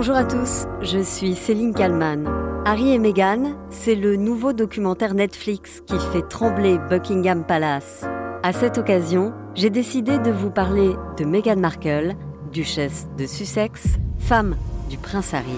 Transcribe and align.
Bonjour 0.00 0.14
à 0.14 0.22
tous, 0.22 0.66
je 0.80 1.00
suis 1.00 1.34
Céline 1.34 1.74
Kallmann. 1.74 2.24
Harry 2.64 2.92
et 2.92 3.00
Meghan, 3.00 3.56
c'est 3.68 3.96
le 3.96 4.14
nouveau 4.14 4.52
documentaire 4.52 5.12
Netflix 5.12 5.82
qui 5.84 5.98
fait 6.12 6.22
trembler 6.22 6.78
Buckingham 6.88 7.44
Palace. 7.44 8.04
À 8.44 8.52
cette 8.52 8.78
occasion, 8.78 9.32
j'ai 9.56 9.70
décidé 9.70 10.20
de 10.20 10.30
vous 10.30 10.52
parler 10.52 10.92
de 11.16 11.24
Meghan 11.24 11.56
Markle, 11.56 12.14
duchesse 12.52 13.08
de 13.18 13.26
Sussex, 13.26 13.98
femme 14.20 14.56
du 14.88 14.98
prince 14.98 15.34
Harry. 15.34 15.50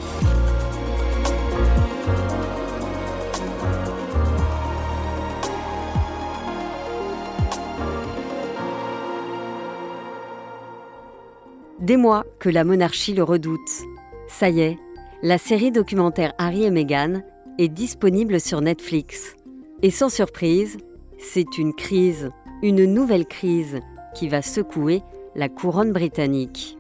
Des 11.79 11.99
mois 11.99 12.25
que 12.39 12.49
la 12.49 12.65
monarchie 12.65 13.13
le 13.13 13.23
redoute. 13.23 13.90
Ça 14.31 14.49
y 14.49 14.61
est, 14.61 14.79
la 15.23 15.37
série 15.37 15.73
documentaire 15.73 16.33
Harry 16.39 16.65
et 16.65 16.71
Meghan 16.71 17.21
est 17.59 17.69
disponible 17.69 18.41
sur 18.41 18.61
Netflix. 18.61 19.37
Et 19.83 19.91
sans 19.91 20.09
surprise, 20.09 20.79
c'est 21.19 21.59
une 21.59 21.75
crise, 21.75 22.31
une 22.63 22.85
nouvelle 22.85 23.27
crise 23.27 23.81
qui 24.15 24.29
va 24.29 24.41
secouer 24.41 25.03
la 25.35 25.49
couronne 25.49 25.93
britannique. 25.93 26.79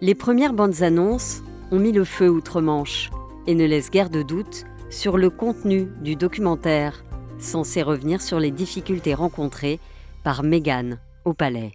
Les 0.00 0.14
premières 0.14 0.52
bandes 0.52 0.82
annonces 0.82 1.42
ont 1.70 1.78
mis 1.78 1.92
le 1.92 2.04
feu 2.04 2.28
outre-Manche 2.28 3.10
et 3.46 3.54
ne 3.54 3.66
laissent 3.66 3.90
guère 3.90 4.10
de 4.10 4.22
doute 4.22 4.64
sur 4.90 5.16
le 5.16 5.30
contenu 5.30 5.88
du 6.00 6.16
documentaire, 6.16 7.04
censé 7.38 7.82
revenir 7.82 8.20
sur 8.20 8.40
les 8.40 8.50
difficultés 8.50 9.14
rencontrées 9.14 9.78
par 10.24 10.42
Meghan 10.42 10.96
au 11.24 11.34
palais. 11.34 11.72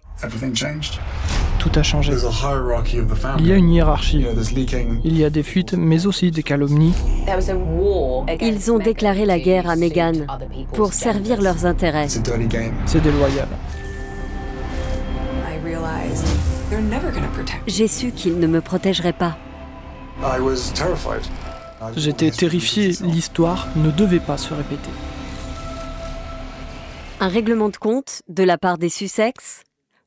Tout 1.62 1.78
a 1.78 1.82
changé. 1.84 2.12
Il 3.38 3.46
y 3.46 3.52
a 3.52 3.54
une 3.54 3.70
hiérarchie. 3.70 4.26
Il 5.04 5.16
y 5.16 5.24
a 5.24 5.30
des 5.30 5.44
fuites, 5.44 5.74
mais 5.74 6.06
aussi 6.06 6.32
des 6.32 6.42
calomnies. 6.42 6.92
Ils 8.40 8.72
ont 8.72 8.78
déclaré 8.78 9.24
la 9.24 9.38
guerre 9.38 9.70
à 9.70 9.76
Meghan 9.76 10.26
pour 10.72 10.92
servir 10.92 11.40
leurs 11.40 11.64
intérêts. 11.64 12.08
C'est 12.08 13.00
déloyal. 13.00 13.46
J'ai 17.68 17.86
su 17.86 18.10
qu'ils 18.10 18.40
ne 18.40 18.48
me 18.48 18.60
protégeraient 18.60 19.12
pas. 19.12 19.36
J'étais 21.96 22.32
terrifié, 22.32 22.88
l'histoire 23.02 23.68
ne 23.76 23.92
devait 23.92 24.18
pas 24.18 24.36
se 24.36 24.52
répéter. 24.52 24.90
Un 27.20 27.28
règlement 27.28 27.68
de 27.68 27.76
compte 27.76 28.22
de 28.28 28.42
la 28.42 28.58
part 28.58 28.78
des 28.78 28.88
Sussex 28.88 29.62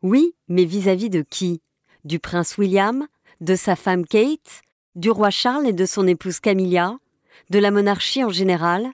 Oui, 0.07 0.35
mais 0.49 0.65
vis-à-vis 0.65 1.09
de 1.09 1.23
qui? 1.27 1.63
Du 2.03 2.19
prince 2.19 2.59
William 2.59 3.07
De 3.41 3.55
sa 3.55 3.75
femme 3.75 4.05
Kate 4.05 4.61
Du 4.93 5.09
roi 5.09 5.31
Charles 5.31 5.65
et 5.65 5.73
de 5.73 5.87
son 5.87 6.05
épouse 6.05 6.39
Camilla 6.39 6.99
De 7.49 7.57
la 7.57 7.71
monarchie 7.71 8.23
en 8.23 8.29
général 8.29 8.85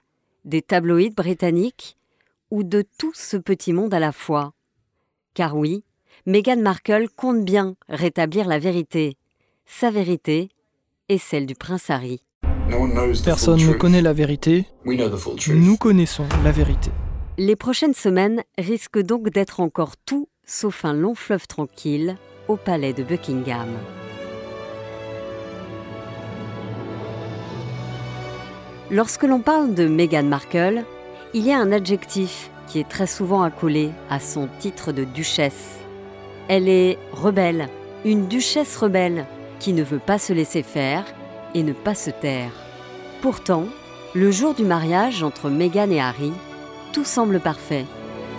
Des 0.46 0.62
tabloïds 0.62 1.10
britanniques 1.10 1.98
Ou 2.50 2.62
de 2.62 2.82
tout 2.96 3.12
ce 3.14 3.36
petit 3.36 3.74
monde 3.74 3.92
à 3.92 4.00
la 4.00 4.10
fois? 4.10 4.54
Car 5.34 5.54
oui, 5.54 5.84
Meghan 6.24 6.56
Markle 6.56 7.10
compte 7.14 7.44
bien 7.44 7.76
rétablir 7.90 8.48
la 8.48 8.58
vérité, 8.58 9.18
sa 9.66 9.90
vérité 9.90 10.48
et 11.10 11.18
celle 11.18 11.44
du 11.44 11.54
prince 11.54 11.90
Harry. 11.90 12.22
Personne 13.22 13.60
ne 13.60 13.74
connaît 13.74 14.00
la 14.00 14.14
vérité. 14.14 14.66
Nous 14.86 15.76
connaissons 15.76 16.24
la 16.42 16.52
vérité. 16.52 16.90
Les 17.36 17.56
prochaines 17.56 17.92
semaines 17.92 18.42
risquent 18.56 19.02
donc 19.02 19.28
d'être 19.28 19.60
encore 19.60 19.98
tout 19.98 20.26
sauf 20.46 20.84
un 20.84 20.92
long 20.92 21.14
fleuve 21.14 21.46
tranquille 21.46 22.16
au 22.48 22.56
palais 22.56 22.92
de 22.92 23.02
Buckingham. 23.02 23.68
Lorsque 28.90 29.22
l'on 29.22 29.40
parle 29.40 29.74
de 29.74 29.86
Meghan 29.86 30.24
Markle, 30.24 30.84
il 31.32 31.46
y 31.46 31.52
a 31.52 31.58
un 31.58 31.72
adjectif 31.72 32.50
qui 32.66 32.78
est 32.78 32.88
très 32.88 33.06
souvent 33.06 33.42
accolé 33.42 33.90
à 34.10 34.20
son 34.20 34.48
titre 34.58 34.92
de 34.92 35.04
duchesse. 35.04 35.78
Elle 36.48 36.68
est 36.68 36.98
rebelle, 37.12 37.68
une 38.04 38.28
duchesse 38.28 38.76
rebelle 38.76 39.26
qui 39.60 39.72
ne 39.72 39.82
veut 39.82 39.98
pas 39.98 40.18
se 40.18 40.32
laisser 40.32 40.62
faire 40.62 41.04
et 41.54 41.62
ne 41.62 41.72
pas 41.72 41.94
se 41.94 42.10
taire. 42.10 42.52
Pourtant, 43.22 43.66
le 44.14 44.30
jour 44.30 44.52
du 44.52 44.64
mariage 44.64 45.22
entre 45.22 45.48
Meghan 45.48 45.90
et 45.90 46.00
Harry, 46.00 46.32
tout 46.92 47.04
semble 47.04 47.40
parfait. 47.40 47.86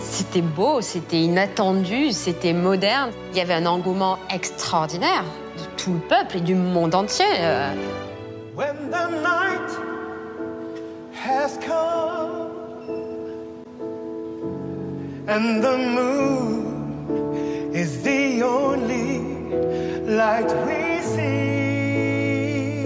C'était 0.04 0.42
beau, 0.42 0.80
c'était 0.80 1.20
inattendu, 1.20 2.12
c'était 2.12 2.52
moderne. 2.52 3.10
Il 3.32 3.38
y 3.38 3.40
avait 3.40 3.54
un 3.54 3.66
engouement 3.66 4.18
extraordinaire 4.32 5.24
de 5.56 5.64
tout 5.82 5.94
le 5.94 6.00
peuple 6.00 6.36
et 6.36 6.40
du 6.40 6.54
monde 6.54 6.94
entier. 6.94 7.24
When 8.54 8.90
the 8.90 9.10
night 9.22 9.70
has 11.12 11.58
come 11.58 12.50
and 15.26 15.60
the 15.62 15.76
moon 15.76 17.72
is 17.74 18.02
the 18.02 18.42
only 18.42 19.20
light 20.06 20.52
we 20.66 21.00
see. 21.02 22.84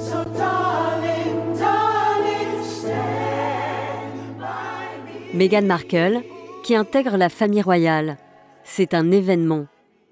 So 0.00 0.24
darling, 0.36 1.56
darling, 1.56 2.64
stand 2.64 4.40
by 4.40 4.88
me. 5.04 5.34
Meghan 5.34 5.66
Markle, 5.66 6.22
qui 6.64 6.74
intègre 6.74 7.18
la 7.18 7.28
famille 7.28 7.60
royale, 7.60 8.16
c'est 8.64 8.94
un 8.94 9.12
événement 9.12 9.66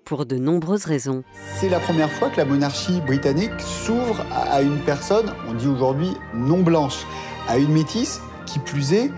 pour 0.05 0.27
de 0.27 0.37
nombreuses 0.37 0.85
raisons. 0.85 1.25
C'est 1.57 1.71
la 1.71 1.81
première 1.81 2.13
fois 2.13 2.29
que 2.29 2.37
la 2.37 2.45
monarchie 2.45 3.01
britannique 3.01 3.59
s'ouvre 3.59 4.23
à 4.31 4.61
une 4.61 4.79
personne, 4.81 5.33
on 5.49 5.55
dit 5.55 5.67
aujourd'hui 5.67 6.11
non 6.35 6.61
blanche, 6.61 7.07
à 7.49 7.57
une 7.57 7.73
métisse, 7.73 8.21
qui 8.45 8.59
plus 8.59 8.93
est, 8.93 9.11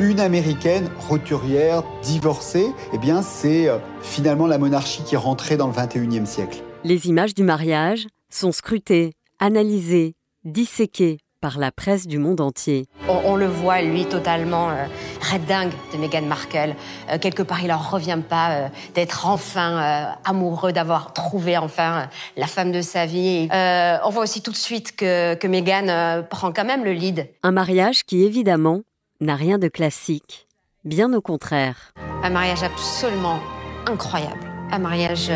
une 0.00 0.18
américaine 0.18 0.90
roturière, 1.08 1.84
divorcée. 2.02 2.66
Eh 2.92 2.98
bien, 2.98 3.22
c'est 3.22 3.68
euh, 3.68 3.78
finalement 4.02 4.48
la 4.48 4.58
monarchie 4.58 5.04
qui 5.04 5.14
est 5.14 5.18
rentrée 5.18 5.56
dans 5.56 5.68
le 5.68 5.72
21e 5.72 6.26
siècle. 6.26 6.58
Les 6.82 7.06
images 7.06 7.34
du 7.34 7.44
mariage 7.44 8.08
sont 8.30 8.50
scrutées, 8.50 9.12
analysées, 9.38 10.16
disséquées 10.44 11.18
par 11.40 11.58
la 11.58 11.72
presse 11.72 12.06
du 12.06 12.18
monde 12.18 12.40
entier. 12.40 12.86
On, 13.08 13.20
on 13.24 13.36
le 13.36 13.46
voit, 13.46 13.80
lui, 13.82 14.04
totalement 14.04 14.70
euh, 14.70 14.84
red 15.32 15.44
dingue 15.46 15.72
de 15.92 15.98
Meghan 15.98 16.22
Markle. 16.22 16.74
Euh, 17.10 17.18
quelque 17.18 17.42
part, 17.42 17.62
il 17.62 17.72
en 17.72 17.78
revient 17.78 18.18
pas 18.28 18.50
euh, 18.50 18.68
d'être 18.94 19.26
enfin 19.26 19.78
euh, 19.78 20.12
amoureux, 20.24 20.72
d'avoir 20.72 21.12
trouvé 21.12 21.56
enfin 21.56 22.08
la 22.36 22.46
femme 22.46 22.72
de 22.72 22.82
sa 22.82 23.06
vie. 23.06 23.48
On 23.52 24.10
voit 24.10 24.22
aussi 24.22 24.42
tout 24.42 24.50
de 24.50 24.56
suite 24.56 24.94
que, 24.96 25.34
que 25.34 25.46
Meghan 25.46 26.22
prend 26.28 26.52
quand 26.52 26.64
même 26.64 26.84
le 26.84 26.92
lead. 26.92 27.28
Un 27.42 27.52
mariage 27.52 28.04
qui, 28.04 28.22
évidemment, 28.24 28.82
n'a 29.20 29.36
rien 29.36 29.58
de 29.58 29.68
classique. 29.68 30.46
Bien 30.84 31.12
au 31.12 31.20
contraire. 31.20 31.92
Un 32.22 32.30
mariage 32.30 32.62
absolument 32.62 33.38
incroyable. 33.86 34.40
Un 34.72 34.78
mariage 34.78 35.30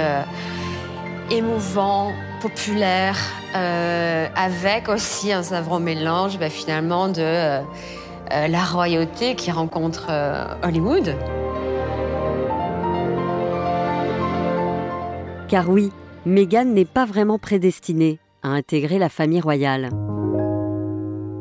émouvant, 1.31 2.13
populaire, 2.45 3.17
euh, 3.57 4.29
avec 4.37 4.91
aussi 4.91 5.33
un 5.33 5.43
savant 5.43 5.81
mélange 5.81 6.39
bah, 6.39 6.51
finalement 6.51 7.09
de 7.09 7.23
euh, 7.23 7.61
euh, 8.33 8.49
la 8.49 8.63
royauté 8.63 9.35
qui 9.35 9.51
rencontre 9.51 10.11
Hollywood. 10.63 11.17
Car 15.49 15.71
oui, 15.71 15.91
Meghan 16.27 16.67
n'est 16.67 16.85
pas 16.85 17.07
vraiment 17.07 17.39
prédestinée 17.39 18.19
à 18.43 18.49
intégrer 18.49 18.99
la 18.99 19.09
famille 19.09 19.41
royale. 19.41 19.89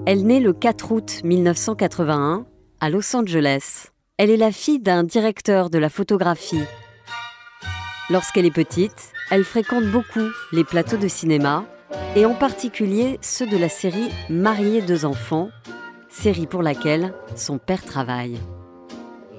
Elle 0.05 0.25
naît 0.25 0.39
le 0.39 0.53
4 0.53 0.91
août 0.93 1.19
1981 1.25 2.45
à 2.79 2.89
Los 2.89 3.13
Angeles. 3.13 3.87
Elle 4.17 4.29
est 4.29 4.37
la 4.37 4.53
fille 4.53 4.79
d'un 4.79 5.03
directeur 5.03 5.69
de 5.69 5.79
la 5.79 5.89
photographie. 5.89 6.63
Lorsqu'elle 8.09 8.45
est 8.45 8.51
petite, 8.51 9.11
elle 9.33 9.45
fréquente 9.45 9.85
beaucoup 9.85 10.29
les 10.51 10.63
plateaux 10.63 10.97
de 10.97 11.07
cinéma, 11.07 11.66
et 12.16 12.23
en 12.23 12.35
particulier 12.35 13.18
ceux 13.24 13.47
de 13.47 13.57
la 13.57 13.68
série 13.68 14.12
Mariés 14.30 14.83
deux 14.83 15.06
enfants, 15.06 15.50
série 16.07 16.45
pour 16.45 16.62
laquelle 16.62 17.15
son 17.35 17.57
père 17.57 17.83
travaille. 17.83 18.38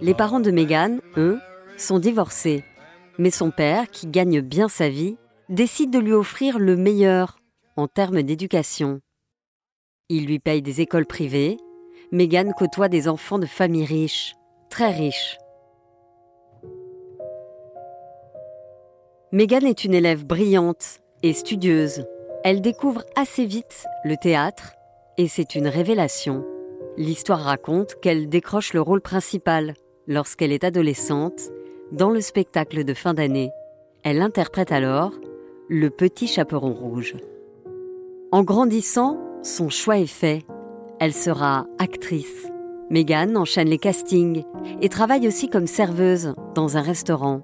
Les 0.00 0.12
parents 0.12 0.41
de 0.41 0.50
Meghan, 0.50 0.99
eux, 1.17 1.38
sont 1.76 2.00
divorcés, 2.00 2.64
mais 3.19 3.31
son 3.31 3.52
père, 3.52 3.88
qui 3.88 4.08
gagne 4.08 4.41
bien 4.41 4.69
sa 4.69 4.88
vie, 4.88 5.17
décide 5.49 5.93
de 5.93 6.00
lui 6.00 6.12
offrir 6.12 6.58
le 6.58 6.75
meilleur 6.75 7.38
en 7.76 7.87
termes 7.87 8.25
d'éducation. 8.25 9.00
Il 10.08 10.26
lui 10.26 10.41
paye 10.41 10.61
des 10.61 10.81
écoles 10.81 11.06
privées. 11.06 11.56
Meghan 12.11 12.50
côtoie 12.58 12.88
des 12.88 13.06
enfants 13.06 13.38
de 13.38 13.46
familles 13.46 13.87
riches, 13.87 14.35
très 14.70 14.91
riches. 14.91 15.38
Meghan 19.34 19.66
est 19.66 19.82
une 19.82 19.94
élève 19.94 20.25
brillante 20.25 21.00
et 21.25 21.32
studieuse. 21.32 22.04
Elle 22.44 22.60
découvre 22.60 23.02
assez 23.16 23.46
vite 23.46 23.84
le 24.04 24.14
théâtre 24.16 24.75
et 25.19 25.26
c'est 25.26 25.56
une 25.56 25.66
révélation. 25.66 26.44
L'histoire 26.96 27.40
raconte 27.40 27.96
qu'elle 28.00 28.28
décroche 28.28 28.75
le 28.75 28.81
rôle 28.81 29.00
principal 29.00 29.75
lorsqu'elle 30.06 30.52
est 30.52 30.62
adolescente 30.62 31.50
dans 31.90 32.10
le 32.10 32.20
spectacle 32.20 32.84
de 32.84 32.94
fin 32.94 33.12
d'année. 33.12 33.50
Elle 34.04 34.22
interprète 34.22 34.70
alors 34.70 35.10
le 35.69 35.90
petit 35.90 36.28
chaperon 36.28 36.72
rouge. 36.72 37.16
En 38.31 38.44
grandissant, 38.44 39.19
son 39.42 39.69
choix 39.69 39.98
est 39.98 40.06
fait. 40.06 40.44
Elle 41.00 41.12
sera 41.12 41.66
actrice. 41.81 42.52
Meghan 42.88 43.34
enchaîne 43.34 43.69
les 43.69 43.78
castings 43.78 44.44
et 44.81 44.88
travaille 44.88 45.26
aussi 45.26 45.48
comme 45.48 45.66
serveuse 45.66 46.36
dans 46.54 46.76
un 46.76 46.82
restaurant. 46.82 47.42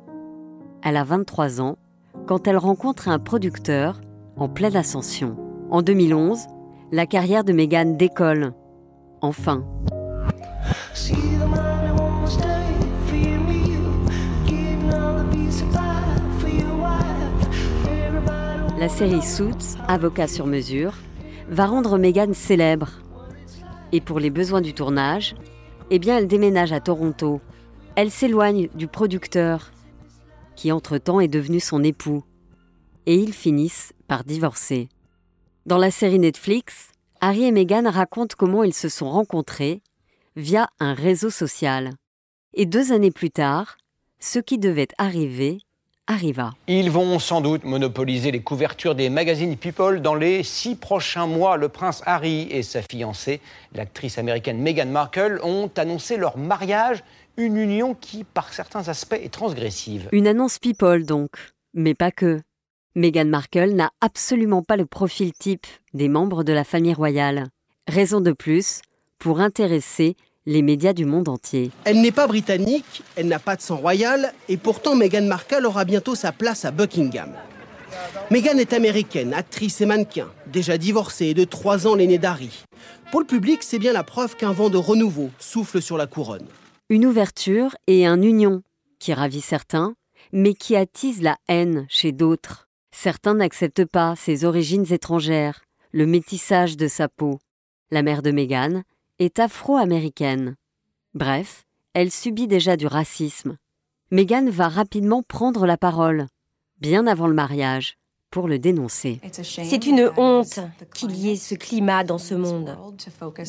Elle 0.83 0.97
a 0.97 1.05
23 1.05 1.61
ans 1.61 1.77
quand 2.27 2.49
elle 2.49 2.57
rencontre 2.57 3.09
un 3.09 3.19
producteur 3.19 4.01
en 4.37 4.49
pleine 4.49 4.77
ascension. 4.77 5.37
En 5.71 5.83
2011, 5.83 6.47
la 6.91 7.07
carrière 7.07 7.45
de 7.45 7.53
Meghan 7.53 7.97
décolle. 7.97 8.55
Enfin. 9.21 9.65
La 18.79 18.89
série 18.89 19.23
Suits, 19.23 19.77
avocat 19.87 20.27
sur 20.27 20.47
mesure, 20.47 20.95
va 21.51 21.67
rendre 21.67 21.99
Meghan 21.99 22.33
célèbre. 22.33 22.89
Et 23.93 24.01
pour 24.01 24.19
les 24.19 24.31
besoins 24.31 24.63
du 24.63 24.73
tournage, 24.73 25.35
eh 25.91 25.99
bien 25.99 26.17
elle 26.17 26.27
déménage 26.27 26.73
à 26.73 26.81
Toronto. 26.81 27.43
Elle 27.97 28.11
s'éloigne 28.11 28.69
du 28.75 28.87
producteur, 28.87 29.71
qui 30.61 30.73
entre-temps 30.73 31.21
est 31.21 31.29
devenu 31.29 31.59
son 31.59 31.83
époux. 31.83 32.23
Et 33.07 33.15
ils 33.15 33.33
finissent 33.33 33.95
par 34.09 34.25
divorcer. 34.25 34.91
Dans 35.65 35.79
la 35.79 35.91
série 35.91 36.19
Netflix, 36.19 36.91
Harry 37.23 37.45
et 37.45 37.51
Meghan 37.51 37.91
racontent 37.91 38.35
comment 38.37 38.63
ils 38.63 38.75
se 38.75 38.91
sont 38.91 39.09
rencontrés 39.09 39.81
via 40.37 40.69
un 40.79 40.93
réseau 40.93 41.31
social. 41.31 41.93
Et 42.53 42.67
deux 42.67 42.93
années 42.93 43.11
plus 43.11 43.31
tard, 43.31 43.79
ce 44.19 44.39
qui 44.39 44.59
devait 44.59 44.89
arriver 44.99 45.61
arriva. 46.07 46.51
Ils 46.67 46.91
vont 46.91 47.19
sans 47.19 47.41
doute 47.41 47.65
monopoliser 47.65 48.31
les 48.31 48.43
couvertures 48.43 48.95
des 48.95 49.09
magazines 49.09 49.57
People 49.57 50.03
dans 50.03 50.15
les 50.15 50.43
six 50.43 50.75
prochains 50.75 51.27
mois. 51.27 51.57
Le 51.57 51.71
prince 51.71 52.03
Harry 52.05 52.49
et 52.51 52.63
sa 52.63 52.83
fiancée, 52.83 53.41
l'actrice 53.75 54.19
américaine 54.19 54.59
Meghan 54.59 54.87
Markle, 54.87 55.41
ont 55.43 55.71
annoncé 55.77 56.19
leur 56.19 56.37
mariage, 56.37 57.03
une 57.37 57.57
union 57.57 57.95
qui, 57.95 58.25
par 58.25 58.53
certains 58.53 58.89
aspects, 58.89 59.19
est 59.21 59.33
transgressive. 59.33 60.09
Une 60.13 60.27
annonce 60.27 60.59
People 60.59 61.05
donc, 61.05 61.31
mais 61.75 61.95
pas 61.95 62.11
que. 62.11 62.41
Meghan 62.97 63.27
Markle 63.27 63.71
n'a 63.71 63.91
absolument 64.01 64.63
pas 64.63 64.77
le 64.77 64.87
profil 64.87 65.33
type 65.33 65.67
des 65.95 66.09
membres 66.09 66.43
de 66.43 66.53
la 66.53 66.65
famille 66.65 66.95
royale. 66.95 67.47
Raison 67.87 68.21
de 68.21 68.33
plus 68.33 68.83
pour 69.19 69.41
intéresser 69.41 70.17
les 70.47 70.63
médias 70.63 70.93
du 70.93 71.05
monde 71.05 71.29
entier. 71.29 71.71
Elle 71.85 72.01
n'est 72.01 72.11
pas 72.13 72.27
britannique, 72.27 73.03
elle 73.17 73.29
n'a 73.29 73.39
pas 73.39 73.57
de 73.57 73.63
sang 73.63 73.77
royal, 73.77 74.33
et 74.49 74.57
pourtant 74.57 74.97
Meghan 74.97 75.23
Markle 75.23 75.67
aura 75.67 75.85
bientôt 75.85 76.15
sa 76.15 76.33
place 76.33 76.65
à 76.65 76.73
Buckingham. 76.73 77.33
Meghan 78.31 78.59
est 78.59 78.73
américaine, 78.73 79.35
actrice 79.35 79.81
et 79.81 79.87
mannequin, 79.87 80.29
déjà 80.47 80.79
divorcée 80.79 81.27
et 81.27 81.35
de 81.35 81.45
trois 81.45 81.87
ans 81.87 81.95
l'aînée 81.95 82.19
d'Harry. 82.19 82.65
Pour 83.11 83.21
le 83.21 83.27
public, 83.27 83.63
c'est 83.63 83.79
bien 83.79 83.93
la 83.93 84.05
preuve 84.05 84.37
qu'un 84.37 84.53
vent 84.53 84.71
de 84.71 84.79
renouveau 84.79 85.31
souffle 85.39 85.83
sur 85.83 85.97
la 85.97 86.07
couronne. 86.07 86.47
Une 86.91 87.07
ouverture 87.07 87.77
et 87.87 88.05
un 88.05 88.21
union 88.21 88.65
qui 88.99 89.15
ravit 89.15 89.43
certains, 89.43 89.95
mais 90.33 90.55
qui 90.55 90.75
attise 90.75 91.23
la 91.23 91.39
haine 91.47 91.87
chez 91.89 92.11
d'autres. 92.11 92.69
Certains 92.91 93.35
n'acceptent 93.35 93.85
pas 93.85 94.17
ses 94.17 94.45
origines 94.45 94.93
étrangères, 94.93 95.63
le 95.93 96.05
métissage 96.05 96.77
de 96.77 96.89
sa 96.89 97.09
peau. 97.09 97.39
La 97.93 98.03
mère 98.03 98.23
de 98.23 98.33
Meghan 98.33 98.83
est 99.21 99.39
afro-américaine. 99.39 100.57
Bref, 101.15 101.65
elle 101.95 102.11
subit 102.11 102.49
déjà 102.49 102.77
du 102.77 102.89
racisme. 102.89 103.57
Meghan 104.11 104.51
va 104.51 104.69
rapidement 104.69 105.23
prendre 105.23 105.67
la 105.67 105.77
parole, 105.77 106.27
bien 106.81 107.07
avant 107.07 107.29
le 107.29 107.35
mariage, 107.35 107.99
pour 108.31 108.49
le 108.49 108.59
dénoncer. 108.59 109.21
C'est 109.43 109.87
une 109.87 110.11
honte 110.17 110.61
qu'il 110.95 111.17
y 111.17 111.31
ait 111.31 111.37
ce 111.37 111.55
climat 111.55 112.05
dans 112.05 112.19
ce 112.19 112.35
monde, 112.35 112.77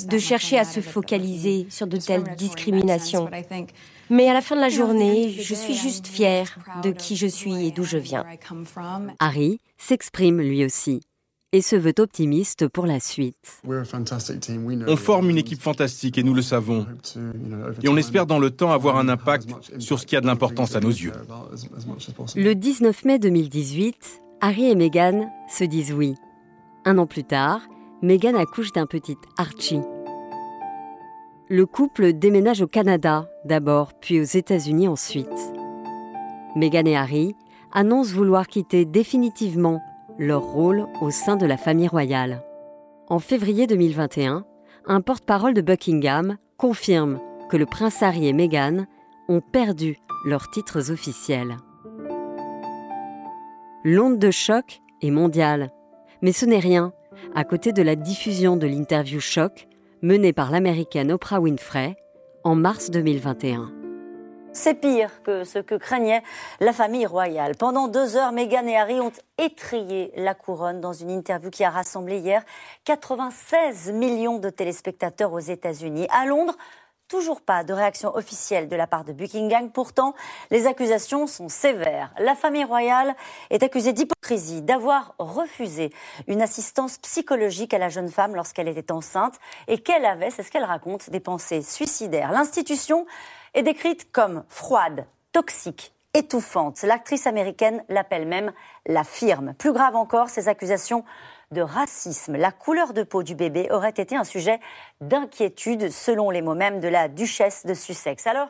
de 0.08 0.18
chercher 0.18 0.58
à 0.58 0.64
se 0.64 0.80
focaliser 0.80 1.68
sur 1.70 1.88
de 1.88 1.98
telles 1.98 2.36
discriminations. 2.36 3.30
Mais 4.10 4.28
à 4.28 4.34
la 4.34 4.42
fin 4.42 4.56
de 4.56 4.62
la 4.62 4.70
journée, 4.70 5.32
je 5.32 5.56
suis 5.56 5.76
juste 5.76 6.08
fière 6.08 6.58
de 6.84 6.92
qui 6.92 7.16
je 7.16 7.28
suis 7.28 7.68
et 7.68 7.72
d'où 7.72 7.84
je 7.84 7.98
viens. 7.98 8.26
Harry 9.20 9.60
s'exprime 9.78 10.42
lui 10.42 10.66
aussi 10.66 11.02
et 11.54 11.62
se 11.62 11.76
veut 11.76 11.94
optimiste 12.00 12.68
pour 12.68 12.86
la 12.86 13.00
suite. 13.00 13.62
On 14.88 14.96
forme 14.96 15.30
une 15.30 15.38
équipe 15.38 15.62
fantastique 15.62 16.18
et 16.18 16.24
nous 16.24 16.34
le 16.34 16.42
savons. 16.42 16.86
Et 17.84 17.90
on 17.90 17.98
espère 17.98 18.26
dans 18.26 18.40
le 18.40 18.52
temps 18.52 18.72
avoir 18.72 18.98
un 18.98 19.10
impact 19.10 19.50
sur 19.80 20.00
ce 20.00 20.06
qui 20.06 20.16
a 20.16 20.22
de 20.22 20.28
l'importance 20.28 20.76
à 20.76 20.80
nos 20.80 20.90
yeux. 20.90 21.12
Le 22.36 22.54
19 22.54 23.06
mai 23.06 23.20
2018, 23.20 24.22
Harry 24.44 24.72
et 24.72 24.76
Meghan 24.76 25.32
se 25.48 25.64
disent 25.64 25.94
oui. 25.94 26.16
Un 26.84 26.98
an 26.98 27.06
plus 27.06 27.24
tard, 27.24 27.62
Meghan 28.02 28.34
accouche 28.34 28.72
d'un 28.72 28.88
petit 28.88 29.16
Archie. 29.38 29.82
Le 31.48 31.68
couple 31.68 32.14
déménage 32.14 32.64
au 32.64 32.68
Canada 32.68 33.30
d'abord, 33.46 33.94
puis 33.94 34.20
aux 34.20 34.24
États-Unis 34.24 34.88
ensuite. 34.88 35.54
Meghan 36.56 36.88
et 36.88 36.98
Harry 36.98 37.36
annoncent 37.72 38.16
vouloir 38.16 38.48
quitter 38.48 38.84
définitivement 38.84 39.80
leur 40.18 40.42
rôle 40.42 40.88
au 41.02 41.12
sein 41.12 41.36
de 41.36 41.46
la 41.46 41.58
famille 41.58 41.88
royale. 41.88 42.42
En 43.10 43.20
février 43.20 43.68
2021, 43.68 44.44
un 44.88 45.02
porte-parole 45.02 45.54
de 45.54 45.62
Buckingham 45.62 46.38
confirme 46.58 47.20
que 47.52 47.58
le 47.58 47.68
prince 47.68 48.02
Harry 48.02 48.28
et 48.28 48.34
Meghan 48.34 48.88
ont 49.30 49.42
perdu 49.42 49.98
leurs 50.26 50.50
titres 50.50 50.90
officiels. 50.90 51.58
L'onde 53.84 54.20
de 54.20 54.30
choc 54.30 54.80
est 55.02 55.10
mondiale, 55.10 55.72
mais 56.22 56.34
ce 56.34 56.46
n'est 56.46 56.60
rien 56.60 56.94
à 57.34 57.44
côté 57.44 57.74
de 57.74 57.82
la 57.82 57.96
diffusion 57.96 58.56
de 58.56 58.68
l'interview 58.68 59.20
choc 59.20 59.68
menée 60.04 60.34
par 60.34 60.52
l'américaine 60.52 61.12
Oprah 61.12 61.40
Winfrey 61.40 61.96
en 62.44 62.54
mars 62.54 62.92
2021. 62.92 63.72
C'est 64.54 64.76
pire 64.76 65.24
que 65.24 65.46
ce 65.46 65.58
que 65.58 65.74
craignait 65.74 66.22
la 66.60 66.74
famille 66.74 67.08
royale. 67.08 67.56
Pendant 67.58 67.88
deux 67.88 68.18
heures, 68.18 68.34
Meghan 68.34 68.68
et 68.68 68.78
Harry 68.78 69.00
ont 69.00 69.14
étrillé 69.40 70.12
la 70.16 70.36
couronne 70.36 70.80
dans 70.80 70.94
une 70.94 71.10
interview 71.10 71.50
qui 71.50 71.64
a 71.64 71.72
rassemblé 71.72 72.20
hier 72.20 72.44
96 72.84 73.94
millions 73.94 74.38
de 74.38 74.52
téléspectateurs 74.52 75.34
aux 75.34 75.40
États-Unis. 75.40 76.06
À 76.12 76.28
Londres, 76.28 76.58
toujours 77.12 77.42
pas 77.42 77.66
de 77.66 77.74
réaction 77.74 78.16
officielle 78.16 78.70
de 78.70 78.76
la 78.78 78.88
part 78.88 79.04
de 79.04 79.12
Buckingham. 79.12 79.70
Pourtant, 79.70 80.16
les 80.50 80.66
accusations 80.66 81.28
sont 81.28 81.50
sévères. 81.50 82.10
La 82.20 82.36
famille 82.36 82.64
royale 82.64 83.14
est 83.50 83.64
accusée 83.64 83.92
d'hypocrisie, 83.92 84.62
d'avoir 84.62 85.14
refusé 85.20 85.92
une 86.28 86.42
assistance 86.42 86.98
psychologique 87.00 87.74
à 87.74 87.80
la 87.80 87.90
jeune 87.90 88.10
femme 88.10 88.34
lorsqu'elle 88.34 88.70
était 88.70 88.94
enceinte 88.94 89.36
et 89.68 89.80
qu'elle 89.80 90.06
avait, 90.06 90.30
c'est 90.30 90.42
ce 90.42 90.50
qu'elle 90.50 90.64
raconte, 90.64 91.10
des 91.10 91.20
pensées 91.20 91.62
suicidaires. 91.62 92.32
L'institution 92.32 93.06
est 93.56 93.64
décrite 93.64 94.10
comme 94.14 94.46
froide, 94.48 95.06
toxique, 95.34 95.94
étouffante. 96.14 96.82
L'actrice 96.84 97.28
américaine 97.28 97.84
l'appelle 97.90 98.26
même 98.26 98.54
la 98.86 99.04
firme. 99.04 99.54
Plus 99.56 99.74
grave 99.74 99.98
encore, 99.98 100.30
ces 100.30 100.48
accusations 100.48 101.04
de 101.52 101.62
racisme. 101.62 102.38
La 102.38 102.52
couleur 102.52 102.94
de 102.94 103.04
peau 103.04 103.24
du 103.24 103.36
bébé 103.36 103.68
aurait 103.72 103.90
été 103.90 104.16
un 104.16 104.24
sujet 104.24 104.60
d'inquiétude 105.02 105.92
selon 105.92 106.30
les 106.30 106.42
mots 106.42 106.56
mêmes 106.56 106.80
de 106.80 106.88
la 106.88 107.08
duchesse 107.08 107.66
de 107.66 107.74
Sussex. 107.74 108.26
Alors, 108.28 108.50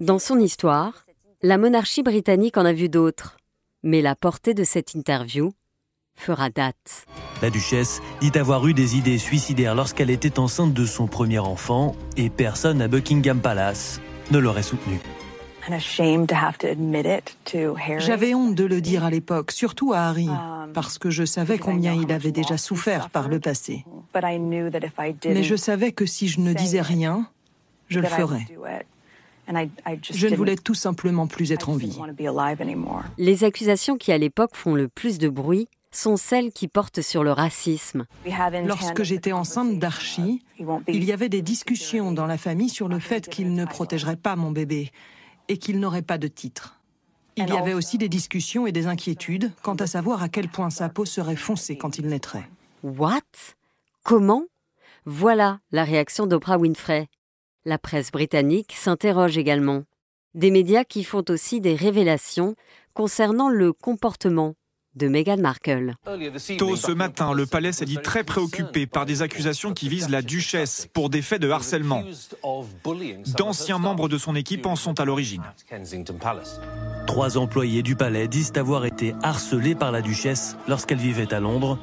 Dans 0.00 0.18
son 0.18 0.38
histoire, 0.38 1.06
la 1.42 1.58
monarchie 1.58 2.02
britannique 2.02 2.56
en 2.56 2.64
a 2.64 2.72
vu 2.72 2.88
d'autres. 2.88 3.36
Mais 3.82 4.00
la 4.00 4.14
portée 4.14 4.54
de 4.54 4.64
cette 4.64 4.94
interview 4.94 5.52
fera 6.14 6.50
date. 6.50 7.06
La 7.40 7.50
duchesse 7.50 8.00
dit 8.20 8.38
avoir 8.38 8.66
eu 8.68 8.74
des 8.74 8.96
idées 8.96 9.18
suicidaires 9.18 9.74
lorsqu'elle 9.74 10.10
était 10.10 10.38
enceinte 10.38 10.72
de 10.72 10.86
son 10.86 11.08
premier 11.08 11.40
enfant 11.40 11.96
et 12.16 12.30
personne 12.30 12.80
à 12.80 12.86
Buckingham 12.86 13.40
Palace 13.40 14.00
ne 14.30 14.38
l'aurait 14.38 14.62
soutenu. 14.62 15.00
J'avais 17.98 18.34
honte 18.34 18.54
de 18.54 18.64
le 18.64 18.80
dire 18.80 19.04
à 19.04 19.10
l'époque, 19.10 19.52
surtout 19.52 19.92
à 19.92 20.00
Harry, 20.00 20.28
um, 20.28 20.70
parce 20.72 20.98
que 20.98 21.10
je 21.10 21.24
savais 21.24 21.58
combien 21.58 21.94
il 21.94 22.10
avait 22.12 22.32
déjà 22.32 22.56
souffert 22.56 23.10
par 23.10 23.28
le 23.28 23.38
passé. 23.38 23.84
Mais 25.24 25.42
je 25.42 25.56
savais 25.56 25.92
que 25.92 26.06
si 26.06 26.28
je 26.28 26.40
ne 26.40 26.52
disais 26.52 26.80
rien, 26.80 27.28
je 27.88 28.00
le 28.00 28.08
ferais. 28.08 28.46
Je 30.10 30.28
ne 30.28 30.36
voulais 30.36 30.56
tout 30.56 30.74
simplement 30.74 31.26
plus 31.26 31.52
être 31.52 31.68
en 31.68 31.76
vie. 31.76 31.98
Les 33.18 33.44
accusations 33.44 33.96
qui 33.96 34.12
à 34.12 34.18
l'époque 34.18 34.54
font 34.54 34.74
le 34.74 34.88
plus 34.88 35.18
de 35.18 35.28
bruit 35.28 35.68
sont 35.94 36.16
celles 36.16 36.52
qui 36.52 36.68
portent 36.68 37.02
sur 37.02 37.22
le 37.22 37.32
racisme. 37.32 38.06
Lorsque 38.64 39.02
j'étais 39.02 39.32
enceinte 39.32 39.78
d'Archie, 39.78 40.42
il 40.88 41.04
y 41.04 41.12
avait 41.12 41.28
des 41.28 41.42
discussions 41.42 42.12
dans 42.12 42.26
la 42.26 42.38
famille 42.38 42.70
sur 42.70 42.88
le 42.88 42.98
fait 42.98 43.28
qu'il 43.28 43.52
ne 43.52 43.66
protégerait 43.66 44.16
pas 44.16 44.34
mon 44.34 44.50
bébé 44.50 44.90
et 45.52 45.58
qu'il 45.58 45.80
n'aurait 45.80 46.00
pas 46.00 46.16
de 46.16 46.28
titre. 46.28 46.80
Il 47.36 47.46
y 47.46 47.52
avait 47.52 47.74
aussi 47.74 47.98
des 47.98 48.08
discussions 48.08 48.66
et 48.66 48.72
des 48.72 48.86
inquiétudes 48.86 49.52
quant 49.62 49.74
à 49.74 49.86
savoir 49.86 50.22
à 50.22 50.30
quel 50.30 50.48
point 50.48 50.70
sa 50.70 50.88
peau 50.88 51.04
serait 51.04 51.36
foncée 51.36 51.76
quand 51.76 51.98
il 51.98 52.06
naîtrait. 52.06 52.48
What? 52.82 53.20
Comment? 54.02 54.44
Voilà 55.04 55.60
la 55.70 55.84
réaction 55.84 56.26
d'Oprah 56.26 56.56
Winfrey. 56.56 57.06
La 57.66 57.76
presse 57.78 58.10
britannique 58.10 58.72
s'interroge 58.72 59.36
également. 59.36 59.84
Des 60.34 60.50
médias 60.50 60.84
qui 60.84 61.04
font 61.04 61.24
aussi 61.28 61.60
des 61.60 61.74
révélations 61.74 62.56
concernant 62.94 63.50
le 63.50 63.74
comportement 63.74 64.54
de 64.94 65.08
Meghan 65.08 65.38
Markle. 65.38 65.94
Tôt 66.58 66.76
ce 66.76 66.92
matin, 66.92 67.32
le 67.32 67.46
palais 67.46 67.72
s'est 67.72 67.84
dit 67.84 67.98
très 67.98 68.24
préoccupé 68.24 68.86
par 68.86 69.06
des 69.06 69.22
accusations 69.22 69.72
qui 69.72 69.88
visent 69.88 70.10
la 70.10 70.22
duchesse 70.22 70.88
pour 70.92 71.10
des 71.10 71.22
faits 71.22 71.40
de 71.40 71.50
harcèlement. 71.50 72.04
D'anciens 73.36 73.78
membres 73.78 74.08
de 74.08 74.18
son 74.18 74.34
équipe 74.34 74.66
en 74.66 74.76
sont 74.76 75.00
à 75.00 75.04
l'origine. 75.04 75.42
Trois 77.06 77.38
employés 77.38 77.82
du 77.82 77.96
palais 77.96 78.28
disent 78.28 78.52
avoir 78.56 78.84
été 78.84 79.14
harcelés 79.22 79.74
par 79.74 79.92
la 79.92 80.02
duchesse 80.02 80.56
lorsqu'elle 80.68 80.98
vivait 80.98 81.32
à 81.32 81.40
Londres. 81.40 81.78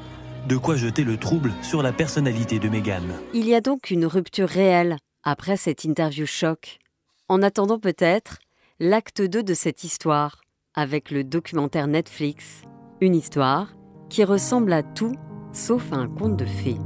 De 0.48 0.56
quoi 0.56 0.78
jeter 0.78 1.04
le 1.04 1.18
trouble 1.18 1.52
sur 1.62 1.84
la 1.84 1.92
personnalité 1.92 2.60
de 2.60 2.70
Meghan. 2.70 3.04
Il 3.34 3.46
y 3.46 3.54
a 3.54 3.62
donc 3.62 3.92
une 3.92 4.06
rupture 4.06 4.48
réelle 4.48 4.98
après 5.24 5.58
cette 5.58 5.84
interview 5.84 6.26
choc. 6.26 6.80
En 7.28 7.42
attendant 7.44 7.78
peut-être 7.78 8.40
l'acte 8.80 9.22
2 9.22 9.44
de 9.44 9.54
cette 9.54 9.84
histoire, 9.84 10.42
avec 10.74 11.12
le 11.12 11.26
documentaire 11.26 11.88
Netflix, 11.88 12.62
une 13.02 13.16
histoire 13.16 13.76
qui 14.10 14.24
ressemble 14.24 14.74
à 14.74 14.84
tout 14.84 15.16
sauf 15.52 15.92
à 15.94 15.98
un 15.98 16.08
conte 16.08 16.38
de 16.38 16.46
fées. 16.46 16.78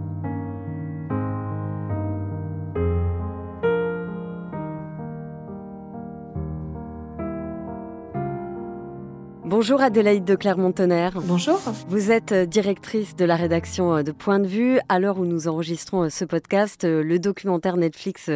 Bonjour 9.63 9.79
Adélaïde 9.79 10.25
de 10.25 10.35
Clermont-Tonnerre. 10.35 11.21
Bonjour. 11.21 11.57
Vous 11.87 12.11
êtes 12.11 12.33
euh, 12.33 12.45
directrice 12.45 13.15
de 13.15 13.23
la 13.23 13.37
rédaction 13.37 13.95
euh, 13.95 14.03
de 14.03 14.11
Point 14.11 14.39
de 14.39 14.45
vue. 14.45 14.77
À 14.89 14.99
l'heure 14.99 15.19
où 15.19 15.25
nous 15.25 15.47
enregistrons 15.47 16.03
euh, 16.03 16.09
ce 16.09 16.25
podcast, 16.25 16.83
le 16.83 17.17
documentaire 17.17 17.77
Netflix 17.77 18.29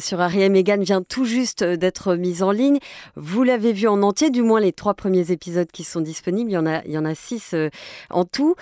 sur 0.00 0.20
Harry 0.20 0.42
et 0.42 0.48
Meghan 0.48 0.80
vient 0.80 1.02
tout 1.02 1.24
juste 1.24 1.62
d'être 1.62 2.16
mis 2.16 2.42
en 2.42 2.50
ligne. 2.50 2.78
Vous 3.14 3.44
l'avez 3.44 3.72
vu 3.72 3.86
en 3.86 4.02
entier, 4.02 4.30
du 4.30 4.42
moins 4.42 4.58
les 4.58 4.72
trois 4.72 4.94
premiers 4.94 5.30
épisodes 5.30 5.70
qui 5.70 5.84
sont 5.84 6.00
disponibles. 6.00 6.50
Il 6.50 6.54
y 6.54 6.58
en 6.58 6.66
a, 6.66 6.82
il 6.84 6.90
y 6.90 6.98
en 6.98 7.04
a 7.04 7.14
six 7.14 7.54
en 8.10 8.24
tout. 8.24 8.56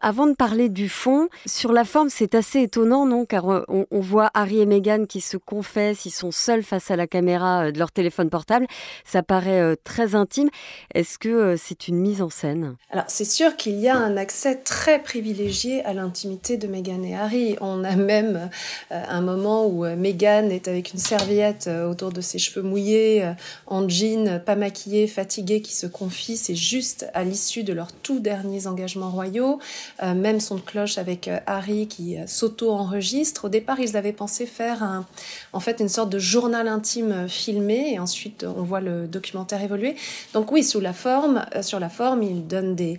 Avant 0.00 0.28
de 0.28 0.34
parler 0.34 0.68
du 0.68 0.88
fond, 0.88 1.28
sur 1.46 1.72
la 1.72 1.84
forme, 1.84 2.10
c'est 2.10 2.36
assez 2.36 2.60
étonnant, 2.60 3.06
non? 3.06 3.24
Car 3.24 3.46
on, 3.46 3.86
on, 3.90 4.00
voit 4.00 4.30
Harry 4.34 4.60
et 4.60 4.66
Meghan 4.66 5.06
qui 5.08 5.20
se 5.20 5.36
confessent, 5.36 6.06
ils 6.06 6.10
sont 6.10 6.30
seuls 6.30 6.62
face 6.62 6.92
à 6.92 6.96
la 6.96 7.08
caméra 7.08 7.72
de 7.72 7.78
leur 7.78 7.90
téléphone 7.90 8.30
portable. 8.30 8.66
Ça 9.04 9.24
paraît 9.24 9.76
très 9.82 10.14
intime. 10.14 10.48
Est-ce 10.94 11.18
que 11.18 11.39
euh, 11.40 11.56
c'est 11.58 11.88
une 11.88 11.96
mise 11.96 12.22
en 12.22 12.30
scène 12.30 12.76
Alors 12.90 13.04
c'est 13.08 13.24
sûr 13.24 13.56
qu'il 13.56 13.78
y 13.80 13.88
a 13.88 13.96
un 13.96 14.16
accès 14.16 14.56
très 14.56 14.98
privilégié 14.98 15.84
à 15.84 15.94
l'intimité 15.94 16.56
de 16.56 16.66
Meghan 16.66 17.02
et 17.02 17.14
Harry. 17.14 17.56
On 17.60 17.84
a 17.84 17.96
même 17.96 18.50
euh, 18.92 19.02
un 19.08 19.20
moment 19.20 19.66
où 19.66 19.84
euh, 19.84 19.96
Meghan 19.96 20.48
est 20.50 20.68
avec 20.68 20.92
une 20.92 20.98
serviette 20.98 21.68
autour 21.68 22.12
de 22.12 22.20
ses 22.20 22.38
cheveux 22.38 22.62
mouillés, 22.62 23.32
en 23.66 23.88
jean, 23.88 24.40
pas 24.44 24.56
maquillée, 24.56 25.06
fatiguée, 25.06 25.60
qui 25.60 25.74
se 25.74 25.86
confie. 25.86 26.36
C'est 26.36 26.54
juste 26.54 27.06
à 27.14 27.24
l'issue 27.24 27.62
de 27.62 27.72
leurs 27.72 27.92
tout 27.92 28.20
derniers 28.20 28.66
engagements 28.66 29.10
royaux. 29.10 29.58
même 30.02 30.40
son 30.40 30.58
cloche 30.58 30.98
avec 30.98 31.30
Harry 31.46 31.86
qui 31.86 32.16
s'auto-enregistre. 32.26 33.46
Au 33.46 33.48
départ, 33.48 33.80
ils 33.80 33.96
avaient 33.96 34.12
pensé 34.12 34.46
faire 34.46 34.82
un, 34.82 35.06
en 35.52 35.60
fait 35.60 35.80
une 35.80 35.88
sorte 35.88 36.10
de 36.10 36.18
journal 36.18 36.68
intime 36.68 37.28
filmé 37.28 37.94
et 37.94 37.98
ensuite 37.98 38.44
on 38.44 38.62
voit 38.62 38.80
le 38.80 39.06
documentaire 39.06 39.62
évoluer. 39.62 39.96
Donc 40.34 40.52
oui, 40.52 40.62
sous 40.62 40.80
la 40.80 40.92
forme 40.92 41.29
euh, 41.38 41.62
sur 41.62 41.80
la 41.80 41.88
forme, 41.88 42.22
il 42.22 42.46
donne 42.46 42.74
des, 42.74 42.98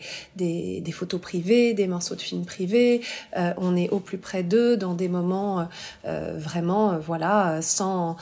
photos 0.92 1.22
privées, 1.22 1.74
des 1.74 1.88
morceaux 1.88 2.16
de 2.16 2.22
films 2.22 2.46
privés. 2.46 3.02
Euh, 3.38 3.54
on 3.58 3.76
est 3.76 3.90
au 3.90 4.00
plus 4.00 4.18
près 4.18 4.44
d'eux 4.44 4.78
dans 4.78 4.94
des 4.94 5.08
moments 5.08 5.68
euh, 6.06 6.34
vraiment, 6.38 6.98
voilà, 6.98 7.62
sans, 7.62 8.18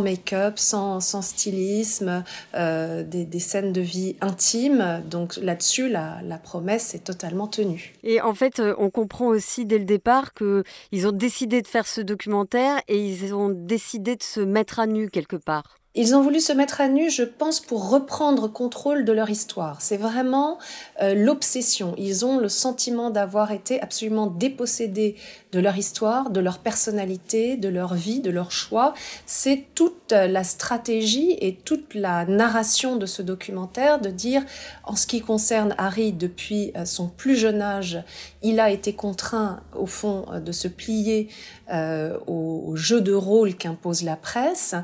make-up, 0.00 0.58
sans, 0.58 1.00
stylisme, 1.00 2.24
des, 2.54 3.40
scènes 3.40 3.72
de 3.72 3.80
vie 3.80 4.16
intimes. 4.20 5.02
Donc 5.10 5.36
là-dessus, 5.36 5.88
la 5.88 6.38
promesse 6.42 6.94
est 6.94 7.04
totalement 7.04 7.46
tenue. 7.46 7.94
Et 8.02 8.20
en 8.20 8.34
fait, 8.34 8.60
on 8.78 8.90
comprend 8.90 9.26
aussi 9.26 9.66
dès 9.66 9.78
le 9.78 9.84
départ 9.84 10.32
qu'ils 10.34 11.06
ont 11.06 11.12
décidé 11.12 11.62
de 11.62 11.66
faire 11.66 11.86
ce 11.86 12.00
documentaire 12.00 12.80
et 12.88 12.98
ils 12.98 13.34
ont 13.34 13.50
décidé 13.50 14.16
de 14.16 14.22
se 14.22 14.40
mettre 14.40 14.78
à 14.78 14.86
nu 14.86 15.10
quelque 15.10 15.36
part. 15.36 15.78
Ils 15.96 16.16
ont 16.16 16.22
voulu 16.22 16.40
se 16.40 16.52
mettre 16.52 16.80
à 16.80 16.88
nu, 16.88 17.08
je 17.08 17.22
pense, 17.22 17.60
pour 17.60 17.88
reprendre 17.88 18.48
contrôle 18.48 19.04
de 19.04 19.12
leur 19.12 19.30
histoire. 19.30 19.80
C'est 19.80 19.96
vraiment 19.96 20.58
euh, 21.00 21.14
l'obsession. 21.14 21.94
Ils 21.96 22.26
ont 22.26 22.38
le 22.38 22.48
sentiment 22.48 23.10
d'avoir 23.10 23.52
été 23.52 23.80
absolument 23.80 24.26
dépossédés 24.26 25.14
de 25.52 25.60
leur 25.60 25.76
histoire, 25.76 26.30
de 26.30 26.40
leur 26.40 26.58
personnalité, 26.58 27.56
de 27.56 27.68
leur 27.68 27.94
vie, 27.94 28.18
de 28.18 28.30
leur 28.30 28.50
choix. 28.50 28.92
C'est 29.24 29.66
toute 29.76 30.10
la 30.10 30.42
stratégie 30.42 31.36
et 31.40 31.54
toute 31.54 31.94
la 31.94 32.24
narration 32.24 32.96
de 32.96 33.06
ce 33.06 33.22
documentaire 33.22 34.00
de 34.00 34.10
dire, 34.10 34.42
en 34.82 34.96
ce 34.96 35.06
qui 35.06 35.20
concerne 35.20 35.76
Harry, 35.78 36.12
depuis 36.12 36.72
euh, 36.76 36.84
son 36.86 37.08
plus 37.08 37.36
jeune 37.36 37.62
âge, 37.62 38.02
il 38.42 38.58
a 38.58 38.70
été 38.70 38.94
contraint, 38.94 39.60
au 39.76 39.86
fond, 39.86 40.26
euh, 40.32 40.40
de 40.40 40.50
se 40.50 40.66
plier 40.66 41.28
euh, 41.72 42.18
au, 42.26 42.76
jeu 42.76 43.00
de 43.00 43.12
rôle 43.12 43.54
qu'impose 43.54 44.02
la 44.02 44.16
presse. 44.16 44.74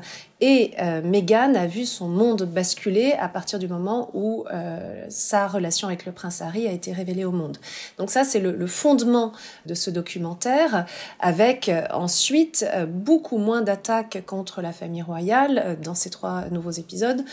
Et 0.41 0.71
euh, 0.81 1.01
Meghan 1.03 1.53
a 1.53 1.67
vu 1.67 1.85
son 1.85 2.07
monde 2.07 2.43
basculer 2.43 3.13
à 3.19 3.29
partir 3.29 3.59
du 3.59 3.67
moment 3.67 4.09
où 4.15 4.45
euh, 4.51 5.05
sa 5.07 5.47
relation 5.47 5.87
avec 5.87 6.07
le 6.07 6.11
prince 6.11 6.41
Harry 6.41 6.67
a 6.67 6.71
été 6.71 6.91
révélée 6.91 7.25
au 7.25 7.31
monde. 7.31 7.57
Donc 7.99 8.09
ça, 8.09 8.23
c'est 8.23 8.39
le, 8.39 8.65
fondement 8.65 9.33
de 9.67 9.75
ce 9.75 9.91
documentaire, 9.91 10.87
avec 11.19 11.69
euh, 11.69 11.83
ensuite 11.93 12.65
beaucoup 12.87 13.37
moins 13.37 13.61
d'attaques 13.61 14.23
contre 14.25 14.63
la 14.63 14.71
famille 14.71 15.03
royale 15.03 15.77
dans 15.83 15.93
ces 15.93 16.09
trois 16.09 16.45
nouveaux 16.49 16.71
épisodes 16.71 17.23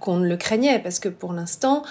qu'on 0.00 0.16
ne 0.16 0.26
le 0.26 0.36
craignait, 0.36 0.80
parce 0.80 0.98
que 0.98 1.08
pour 1.08 1.32
l'instant, 1.32 1.84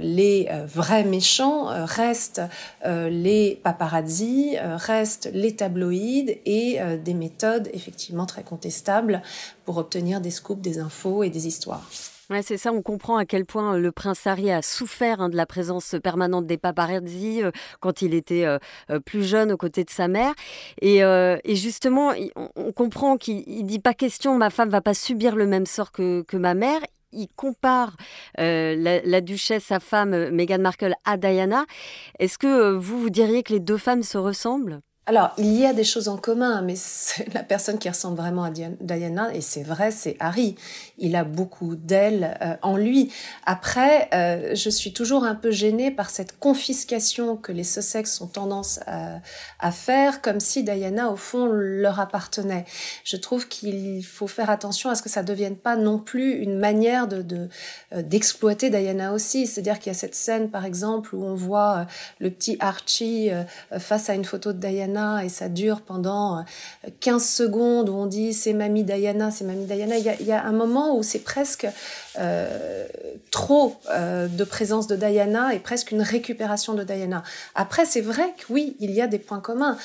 les 0.00 0.48
vrais 0.66 1.04
méchants 1.04 1.66
restent 1.84 2.42
les 2.84 3.60
paparazzi, 3.62 4.56
restent 4.60 5.28
les 5.34 5.56
tabloïds 5.56 6.37
et 6.44 6.80
euh, 6.80 6.96
des 6.96 7.14
méthodes 7.14 7.68
effectivement 7.72 8.26
très 8.26 8.42
contestables 8.42 9.22
pour 9.64 9.76
obtenir 9.76 10.20
des 10.20 10.30
scoops, 10.30 10.60
des 10.60 10.78
infos 10.78 11.22
et 11.22 11.30
des 11.30 11.46
histoires. 11.46 11.88
Ouais, 12.30 12.42
c'est 12.42 12.58
ça, 12.58 12.72
on 12.72 12.82
comprend 12.82 13.16
à 13.16 13.24
quel 13.24 13.46
point 13.46 13.74
euh, 13.74 13.78
le 13.78 13.90
prince 13.90 14.26
Harry 14.26 14.50
a 14.50 14.60
souffert 14.60 15.20
hein, 15.20 15.28
de 15.30 15.36
la 15.36 15.46
présence 15.46 15.94
permanente 16.02 16.46
des 16.46 16.58
paparazzi 16.58 17.42
euh, 17.42 17.50
quand 17.80 18.02
il 18.02 18.12
était 18.12 18.46
plus 19.06 19.24
jeune 19.24 19.52
aux 19.52 19.56
côtés 19.56 19.84
de 19.84 19.90
sa 19.90 20.08
mère. 20.08 20.34
Et, 20.82 21.00
justement, 21.54 22.12
on, 22.56 22.72
comprend 22.72 23.16
qu'il 23.16 23.64
dit 23.64 23.78
pas 23.78 23.94
question, 23.94 24.36
ma 24.36 24.50
femme 24.50 24.68
va 24.68 24.80
pas 24.80 24.94
subir 24.94 25.36
le 25.36 25.46
même 25.46 25.66
sort 25.66 25.92
que, 25.92 26.24
ma 26.36 26.54
mère 26.54 26.80
il 27.12 27.28
compare 27.36 27.96
la, 28.36 28.74
la, 28.74 29.20
duchesse, 29.22 29.64
sa 29.64 29.80
femme 29.80 30.28
Meghan 30.28 30.58
Markle, 30.58 30.94
à 31.06 31.16
Diana. 31.16 31.64
Est-ce 32.18 32.36
que 32.36 32.72
vous, 32.74 33.00
vous 33.00 33.10
diriez 33.10 33.42
que 33.42 33.54
les 33.54 33.60
deux 33.60 33.78
femmes 33.78 34.02
se 34.02 34.18
ressemblent? 34.18 34.80
Alors, 35.08 35.30
il 35.38 35.58
y 35.58 35.64
a 35.64 35.72
des 35.72 35.84
choses 35.84 36.08
en 36.08 36.18
commun, 36.18 36.60
mais 36.60 36.74
la 37.32 37.42
personne 37.42 37.78
qui 37.78 37.88
ressemble 37.88 38.18
vraiment 38.18 38.44
à 38.44 38.50
Diana, 38.50 39.34
et 39.34 39.40
c'est 39.40 39.62
vrai, 39.62 39.90
c'est 39.90 40.16
Harry. 40.20 40.54
Il 40.98 41.16
a 41.16 41.24
beaucoup 41.24 41.76
d'elle 41.76 42.36
euh, 42.42 42.56
en 42.60 42.76
lui. 42.76 43.10
Après, 43.46 44.10
euh, 44.12 44.54
je 44.54 44.68
suis 44.68 44.92
toujours 44.92 45.24
un 45.24 45.34
peu 45.34 45.50
gênée 45.50 45.90
par 45.90 46.10
cette 46.10 46.38
confiscation 46.38 47.38
que 47.38 47.52
les 47.52 47.64
Sussex 47.64 48.20
ont 48.20 48.26
tendance 48.26 48.80
à, 48.86 49.70
faire, 49.70 50.20
comme 50.20 50.40
si 50.40 50.62
Diana, 50.62 51.08
au 51.10 51.16
fond, 51.16 51.46
leur 51.46 52.00
appartenait. 52.00 52.66
Je 53.02 53.16
trouve 53.16 53.48
qu'il 53.48 54.04
faut 54.04 54.26
faire 54.26 54.50
attention 54.50 54.90
à 54.90 54.94
ce 54.94 55.00
que 55.00 55.08
ça 55.08 55.22
ne 55.22 55.26
devienne 55.26 55.56
pas 55.56 55.76
non 55.76 55.98
plus 55.98 56.32
une 56.32 56.58
manière 56.58 57.08
de 57.08 57.48
euh, 57.94 58.02
d'exploiter 58.02 58.68
Diana 58.68 59.14
aussi. 59.14 59.46
C'est-à-dire 59.46 59.78
qu'il 59.78 59.90
y 59.90 59.96
a 59.96 59.98
cette 59.98 60.14
scène, 60.14 60.50
par 60.50 60.66
exemple, 60.66 61.14
où 61.14 61.24
on 61.24 61.34
voit 61.34 61.86
le 62.18 62.30
petit 62.30 62.58
Archie 62.60 63.30
face 63.78 64.10
à 64.10 64.14
une 64.14 64.26
photo 64.26 64.52
de 64.52 64.58
Diana 64.58 64.97
et 65.22 65.28
ça 65.28 65.48
dure 65.48 65.80
pendant 65.80 66.44
15 67.00 67.16
euh, 67.16 67.24
secondes 67.24 67.88
où 67.88 67.94
on 67.94 68.06
dit 68.06 68.32
c'est 68.32 68.52
mamie 68.52 68.84
Diana, 68.84 69.30
c'est 69.30 69.44
mamie 69.44 69.64
Diana. 69.64 69.96
Il 69.96 70.26
y 70.26 70.32
a, 70.32 70.44
un 70.44 70.52
moment 70.52 70.96
où 70.96 71.02
c'est 71.02 71.20
presque 71.20 71.66
euh, 72.18 72.86
trop 73.30 73.76
euh, 73.90 74.28
de 74.28 74.44
présence 74.44 74.86
de 74.86 74.96
Diana 74.96 75.54
et 75.54 75.58
presque 75.58 75.90
une 75.92 76.02
récupération 76.02 76.74
de 76.74 76.84
Diana. 76.84 77.22
Après, 77.54 77.84
c'est 77.84 78.00
vrai 78.00 78.34
que 78.36 78.52
oui, 78.52 78.76
il 78.80 78.90
y 78.90 79.00
a 79.00 79.06
des 79.06 79.18
points 79.18 79.40
communs 79.40 79.76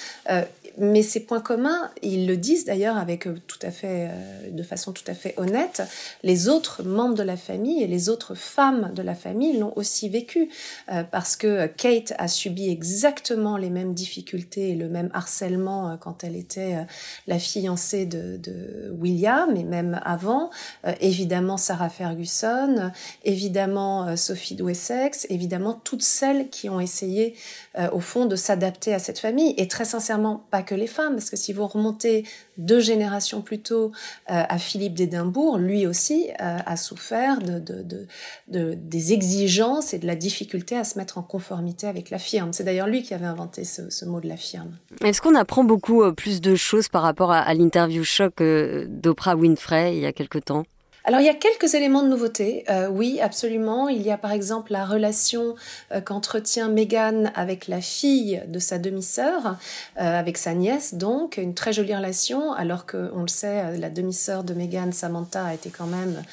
mais 0.78 1.04
ces 1.04 1.20
points 1.20 1.42
communs, 1.42 1.92
ils 2.02 2.26
le 2.28 2.38
disent 2.38 2.66
d'ailleurs 2.66 2.98
avec 2.98 3.28
euh, 3.28 3.36
tout 3.48 3.60
à 3.62 3.72
fait, 3.72 4.10
euh, 4.10 4.50
de 4.50 4.64
façon 4.64 4.92
tout 4.92 5.04
à 5.08 5.14
fait 5.14 5.34
honnête, 5.38 5.84
les 6.24 6.50
autres 6.50 6.84
membres 6.84 7.16
de 7.16 7.24
la 7.24 7.38
famille 7.38 7.84
et 7.84 7.88
les 7.88 8.10
autres 8.10 8.36
femmes 8.36 8.92
de 8.96 9.02
la 9.02 9.14
famille 9.14 9.58
l'ont 9.58 9.74
aussi 9.76 10.10
vécu, 10.10 10.50
euh, 10.92 11.04
parce 11.04 11.36
que 11.36 11.68
Kate 11.68 12.14
a 12.18 12.28
subi 12.28 12.70
exactement 12.70 13.58
les 13.58 13.70
mêmes 13.70 13.94
difficultés 13.94 14.70
et 14.70 14.76
le 14.76 14.90
même 14.90 15.10
harcèlement 15.14 15.98
quand 15.98 16.24
elle 16.24 16.36
était 16.36 16.86
la 17.28 17.40
fiancée 17.40 18.06
de, 18.06 18.40
William 19.00 19.56
et 19.56 19.64
même 19.64 20.00
avant. 20.04 20.50
évidemment 21.00 21.58
Sarah 21.58 21.90
Ferguson, 21.90 22.92
évidemment 23.24 24.16
Sophie 24.16 24.56
de 24.56 24.64
Wessex, 24.64 25.28
évidemment 25.30 25.74
toutes 25.84 26.02
celles 26.02 26.50
qui 26.50 26.70
ont 26.70 26.80
essayé 26.80 27.36
au 27.92 28.00
fond 28.00 28.26
de 28.26 28.36
s'adapter 28.36 28.94
à 28.94 29.00
cette 29.00 29.20
famille 29.20 29.54
et 29.58 29.68
très 29.68 29.86
sincèrement 29.86 30.46
pas 30.52 30.62
que 30.62 30.76
les 30.76 30.88
femmes 30.88 31.14
parce 31.14 31.30
que 31.30 31.38
si 31.38 31.54
vous 31.54 31.66
remontez 31.66 32.24
deux 32.58 32.80
générations 32.80 33.42
plus 33.42 33.62
tôt 33.62 33.92
à 34.28 34.58
Philippe 34.60 34.94
d'Édimbourg, 34.94 35.58
lui 35.58 35.88
aussi 35.88 36.30
a 36.38 36.78
souffert 36.78 37.40
de, 37.40 37.60
de, 37.60 38.74
des 38.76 39.14
exigences 39.14 39.94
et 39.94 40.00
de 40.00 40.06
la 40.06 40.16
difficulté 40.16 40.78
à 40.78 40.84
se 40.84 40.98
mettre 40.98 41.18
en 41.18 41.24
conformité 41.24 41.88
avec 41.88 42.10
la 42.10 42.20
firme. 42.20 42.54
C'est 42.54 42.64
d'ailleurs 42.64 42.88
lui 42.88 43.04
qui 43.04 43.14
avait 43.14 43.26
inventé 43.26 43.64
ce, 43.64 44.06
mot 44.06 44.20
de 44.20 44.28
la 44.28 44.38
firme. 44.38 44.78
Est-ce 45.04 45.22
qu'on 45.22 45.36
apprend 45.36 45.64
beaucoup 45.64 46.04
euh, 46.04 46.12
plus 46.12 46.42
de 46.42 46.56
choses 46.56 46.90
par 46.90 47.02
rapport 47.02 47.32
à, 47.32 47.54
l'interview 47.54 48.04
choc 48.04 48.42
euh, 48.42 48.86
d'Oprah 48.90 49.36
Winfrey 49.36 49.96
il 49.96 50.02
y 50.02 50.06
a 50.06 50.14
quelque 50.14 50.40
temps? 50.40 50.64
Alors 51.04 51.20
il 51.20 51.26
y 51.26 51.30
a 51.30 51.34
quelques 51.34 51.74
éléments 51.74 52.02
de 52.02 52.08
nouveauté, 52.08 52.64
euh, 52.70 52.88
oui 52.88 53.20
absolument. 53.22 53.90
Il 53.90 54.02
y 54.02 54.12
a 54.12 54.18
par 54.18 54.32
exemple 54.32 54.72
la 54.72 54.86
relation 54.86 55.56
qu'entretient 56.06 56.70
Meghan 56.70 57.26
avec 57.36 57.68
la 57.68 57.82
fille 57.82 58.42
de 58.48 58.60
sa 58.60 58.78
demi-sœur, 58.78 59.58
avec 59.96 60.38
sa 60.38 60.54
nièce 60.54 60.94
donc, 60.96 61.38
une 61.38 61.54
très 61.54 61.74
jolie 61.74 61.96
relation, 61.96 62.54
alors 62.54 62.86
que 62.86 63.12
on 63.16 63.22
le 63.22 63.28
sait, 63.28 63.78
la 63.78 63.90
demi-sœur 63.90 64.44
de 64.44 64.54
Meghan, 64.54 64.92
Samantha, 64.92 65.46
a 65.46 65.54
été 65.54 65.70
quand 65.70 65.88
même 65.88 66.24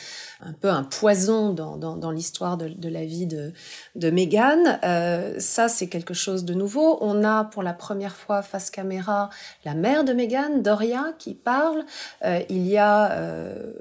un 0.42 0.52
peu 0.52 0.70
un 0.70 0.84
poison 0.84 1.52
dans, 1.52 1.76
dans, 1.76 1.96
dans 1.96 2.10
l'histoire 2.10 2.56
de, 2.56 2.68
de, 2.68 2.88
la 2.88 3.04
vie 3.04 3.26
de, 3.26 3.52
de 3.94 4.10
Meghan. 4.10 4.78
Euh, 4.84 5.38
ça, 5.38 5.68
c'est 5.68 5.88
quelque 5.88 6.14
chose 6.14 6.44
de 6.44 6.54
nouveau. 6.54 6.98
On 7.00 7.24
a 7.24 7.44
pour 7.44 7.62
la 7.62 7.74
première 7.74 8.16
fois 8.16 8.42
face 8.42 8.70
caméra 8.70 9.30
la 9.64 9.74
mère 9.74 10.04
de 10.04 10.12
Meghan, 10.12 10.58
Doria, 10.58 11.12
qui 11.18 11.34
parle. 11.34 11.84
Euh, 12.24 12.40
il 12.48 12.66
y 12.66 12.78
a, 12.78 13.12
euh, 13.12 13.72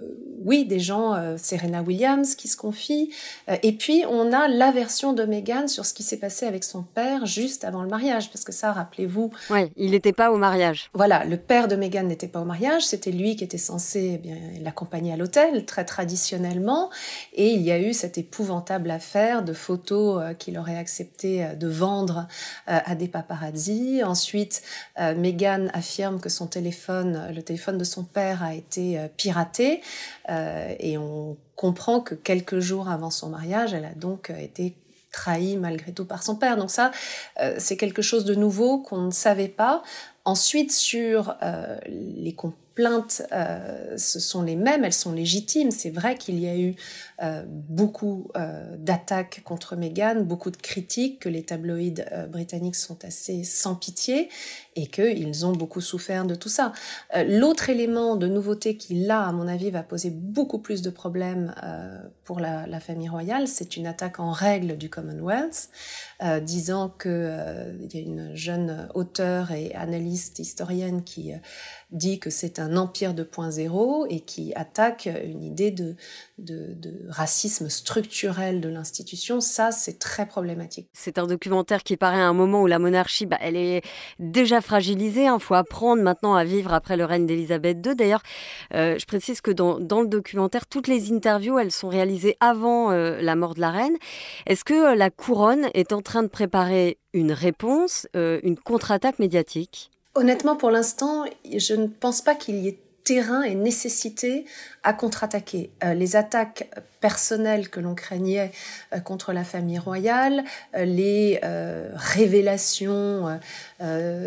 oui, 0.44 0.66
des 0.66 0.80
gens, 0.80 1.16
Serena 1.38 1.82
Williams 1.82 2.36
qui 2.36 2.48
se 2.48 2.58
confie. 2.58 3.12
Et 3.64 3.74
puis, 3.74 4.04
on 4.10 4.34
a 4.34 4.48
la 4.48 4.72
version 4.72 5.14
de 5.14 5.24
Meghan 5.24 5.68
sur 5.68 5.86
ce 5.86 5.94
qui 5.94 6.04
s'est 6.04 6.18
passé 6.18 6.46
avec 6.46 6.64
son 6.64 6.84
père 6.84 7.26
juste 7.26 7.64
avant 7.64 7.84
le 7.84 7.90
mariage. 7.90 8.30
Parce 8.32 8.44
que 8.44 8.52
ça, 8.52 8.72
rappelez-vous... 8.72 9.32
Oui, 9.50 9.72
il 9.76 9.92
n'était 9.92 10.14
pas 10.14 10.32
au 10.32 10.38
mariage. 10.38 10.90
Voilà, 10.94 11.26
le 11.26 11.38
père 11.38 11.68
de 11.68 11.76
Meghan 11.76 12.04
n'était 12.04 12.28
pas 12.28 12.42
au 12.42 12.46
mariage. 12.46 12.86
C'était 12.86 13.12
lui 13.12 13.36
qui 13.36 13.44
était 13.44 13.58
censé 13.58 14.12
eh 14.16 14.18
bien 14.18 14.36
l'accompagner 14.62 15.14
à 15.14 15.18
l'hôtel, 15.18 15.66
très 15.66 15.86
traditionnel 15.86 16.49
et 17.34 17.54
il 17.54 17.62
y 17.62 17.72
a 17.72 17.80
eu 17.80 17.94
cette 17.94 18.18
épouvantable 18.18 18.92
affaire 18.92 19.44
de 19.44 19.54
photos 19.54 20.22
euh, 20.22 20.34
qu'il 20.34 20.58
aurait 20.58 20.78
accepté 20.78 21.44
euh, 21.44 21.56
de 21.56 21.68
vendre 21.68 22.28
euh, 22.68 22.80
à 22.86 22.96
des 22.96 23.08
paparazzi. 23.08 24.02
Ensuite, 24.04 24.62
Meghan 24.98 25.68
affirme 25.74 26.20
que 26.20 26.30
son 26.30 26.48
téléphone, 26.48 27.32
le 27.34 27.42
téléphone 27.42 27.78
de 27.78 27.84
son 27.84 28.04
père 28.04 28.44
a 28.44 28.54
été 28.54 29.00
piraté 29.18 29.82
et 30.28 30.98
on 30.98 31.38
comprend 31.56 32.02
que 32.02 32.16
quelques 32.16 32.60
jours 32.60 32.90
avant 32.90 33.10
son 33.10 33.30
mariage, 33.30 33.74
elle 33.74 33.86
a 33.86 33.94
donc 33.94 34.32
été 34.38 34.76
trahie 35.12 35.58
malgré 35.58 35.92
tout 35.92 36.06
par 36.06 36.24
son 36.24 36.36
père. 36.36 36.58
Donc 36.58 36.72
ça, 36.72 36.92
c'est 37.58 37.78
quelque 37.78 38.02
chose 38.02 38.26
de 38.26 38.36
nouveau 38.36 38.80
qu'on 38.80 39.02
ne 39.02 39.12
savait 39.12 39.48
pas. 39.48 39.84
Ensuite, 40.26 40.72
sur 40.72 41.36
les 41.88 42.34
plaintes, 42.74 43.24
euh, 43.32 43.98
ce 43.98 44.20
sont 44.20 44.42
les 44.42 44.56
mêmes, 44.56 44.84
elles 44.84 44.94
sont 44.94 45.12
légitimes. 45.12 45.72
C'est 45.72 45.90
vrai 45.90 46.16
qu'il 46.16 46.40
y 46.40 46.48
a 46.48 46.58
eu 46.58 46.76
euh, 47.22 47.44
beaucoup 47.48 48.30
euh, 48.36 48.76
d'attaques 48.78 49.42
contre 49.44 49.76
Meghan, 49.76 50.22
beaucoup 50.22 50.52
de 50.52 50.58
critiques, 50.58 51.20
que 51.20 51.30
les 51.30 51.44
tabloïds 51.44 52.04
britanniques 52.30 52.76
sont 52.76 53.04
assez 53.04 53.44
sans 53.44 53.76
pitié 53.76 54.30
et 54.76 54.88
qu'ils 54.88 55.46
ont 55.46 55.52
beaucoup 55.52 55.82
souffert 55.82 56.26
de 56.26 56.36
tout 56.36 56.50
ça. 56.50 56.72
L'autre 57.28 57.70
élément 57.70 58.16
de 58.16 58.28
nouveauté 58.28 58.78
qui, 58.78 58.96
là, 58.96 59.28
à 59.28 59.32
mon 59.32 59.48
avis, 59.48 59.72
va 59.72 59.84
poser 59.84 60.10
beaucoup 60.10 60.60
plus 60.60 60.82
de 60.82 60.90
problèmes 60.90 61.54
pour 62.24 62.40
la, 62.40 62.80
famille 62.80 63.10
royale, 63.10 63.48
c'est 63.50 63.76
une 63.76 63.88
attaque 63.88 64.22
en 64.22 64.32
règle 64.32 64.78
du 64.78 64.90
Commonwealth, 64.90 65.70
disant 66.44 66.90
qu'il 66.90 67.90
y 67.92 67.98
a 67.98 68.02
une 68.02 68.36
jeune 68.36 68.88
auteure 68.94 69.52
et 69.52 69.74
analyste 69.76 70.40
historienne 70.40 71.04
qui 71.04 71.34
dit 71.92 72.20
que 72.20 72.30
c'est 72.30 72.60
un 72.60 72.69
empire 72.78 73.14
de 73.14 73.24
point 73.24 73.52
zéro 73.52 74.06
et 74.10 74.20
qui 74.22 74.54
attaque 74.56 75.10
une 75.24 75.44
idée 75.44 75.72
de, 75.72 75.96
racisme 77.10 77.70
structurel 77.70 78.62
de 78.62 78.70
l'institution. 78.70 79.42
Ça, 79.42 79.72
c'est 79.72 80.00
très 80.00 80.26
problématique. 80.26 80.88
C'est 80.94 81.18
un 81.18 81.28
documentaire 81.28 81.84
qui 81.84 81.98
paraît 81.98 82.22
à 82.22 82.28
un 82.28 82.34
moment 82.34 82.62
où 82.62 82.68
la 82.68 82.80
monarchie, 82.80 83.26
bah, 83.26 83.38
elle 83.42 83.56
est 83.56 83.82
déjà 84.20 84.62
fragilisée. 84.62 85.24
Il 85.24 85.28
hein. 85.28 85.40
faut 85.40 85.56
apprendre 85.56 86.02
maintenant 86.02 86.36
à 86.36 86.44
vivre 86.44 86.74
après 86.74 86.98
le 86.98 87.06
règne 87.06 87.26
d'Elisabeth 87.26 87.86
II. 87.86 87.96
D'ailleurs, 87.96 88.24
euh, 88.74 88.98
je 89.00 89.06
précise 89.06 89.42
que 89.42 89.52
dans, 89.52 89.80
dans, 89.80 90.02
le 90.02 90.08
documentaire, 90.08 90.68
toutes 90.68 90.88
les 90.88 91.12
interviews, 91.12 91.60
elles 91.60 91.72
sont 91.72 91.90
réalisées 91.90 92.38
avant 92.40 92.92
euh, 92.92 93.22
la 93.22 93.36
mort 93.36 93.56
de 93.56 93.62
la 93.62 93.72
reine. 93.72 93.96
Est-ce 94.46 94.64
que 94.64 94.92
euh, 94.92 94.96
la 94.96 95.10
couronne 95.10 95.70
est 95.74 95.94
en 95.94 96.02
train 96.02 96.24
de 96.24 96.28
préparer 96.28 96.98
une 97.14 97.32
réponse, 97.32 98.08
une 98.14 98.58
contre-attaque 98.58 99.18
médiatique? 99.18 99.90
Honnêtement, 100.20 100.58
pour 100.58 100.70
l'instant, 100.70 101.24
je 101.50 101.74
ne 101.76 101.88
pense 101.88 102.22
pas 102.22 102.36
qu'il 102.36 102.58
y 102.58 102.68
ait 102.68 102.78
terrain 103.06 103.42
et 103.42 103.56
nécessité 103.56 104.44
à 104.84 104.92
contre-attaquer. 104.92 105.72
Euh, 105.84 105.94
les 105.94 106.18
attaques 106.18 106.70
personnelles 107.00 107.70
que 107.70 107.80
l'on 107.80 107.96
craignait 107.96 108.52
euh, 108.94 109.00
contre 109.00 109.32
la 109.32 109.46
famille 109.46 109.80
royale, 109.80 110.44
euh, 110.76 110.84
les 110.84 111.40
révélations 111.96 113.40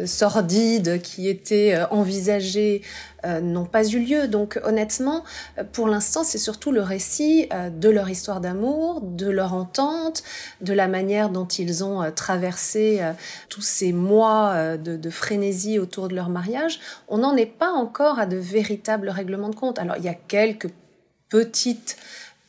sordides 0.07 1.03
qui 1.03 1.29
étaient 1.29 1.79
envisagées 1.91 2.81
n'ont 3.25 3.65
pas 3.65 3.87
eu 3.87 3.99
lieu. 3.99 4.29
Donc 4.29 4.61
honnêtement, 4.65 5.25
pour 5.73 5.89
l'instant, 5.89 6.25
c'est 6.25 6.39
surtout 6.39 6.73
le 6.73 6.83
récit 6.83 7.49
de 7.73 7.89
leur 7.89 8.09
histoire 8.11 8.41
d'amour, 8.41 9.01
de 9.01 9.29
leur 9.31 9.55
entente, 9.55 10.23
de 10.61 10.73
la 10.73 10.89
manière 10.89 11.31
dont 11.31 11.47
ils 11.47 11.85
ont 11.85 12.11
traversé 12.15 13.01
tous 13.49 13.63
ces 13.63 13.93
mois 13.93 14.77
de, 14.77 14.97
de, 14.97 15.11
frénésie 15.11 15.79
autour 15.79 16.09
de 16.09 16.15
leur 16.15 16.29
mariage. 16.29 16.81
On 17.09 17.19
n'en 17.19 17.37
est 17.37 17.47
pas 17.47 17.71
encore 17.71 18.19
à 18.19 18.27
de 18.27 18.37
véritables 18.37 19.09
règlements 19.09 19.51
de 19.51 19.57
compte. 19.57 19.79
Alors 19.79 19.97
il 19.99 20.05
y 20.05 20.09
a 20.09 20.15
quelques 20.15 20.71
petites 21.33 21.97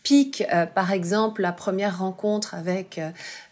piques, 0.04 0.44
euh, 0.54 0.66
par 0.66 0.92
exemple 0.92 1.42
la 1.42 1.54
première 1.54 2.00
rencontre 2.00 2.54
avec 2.56 3.00
euh, 3.00 3.10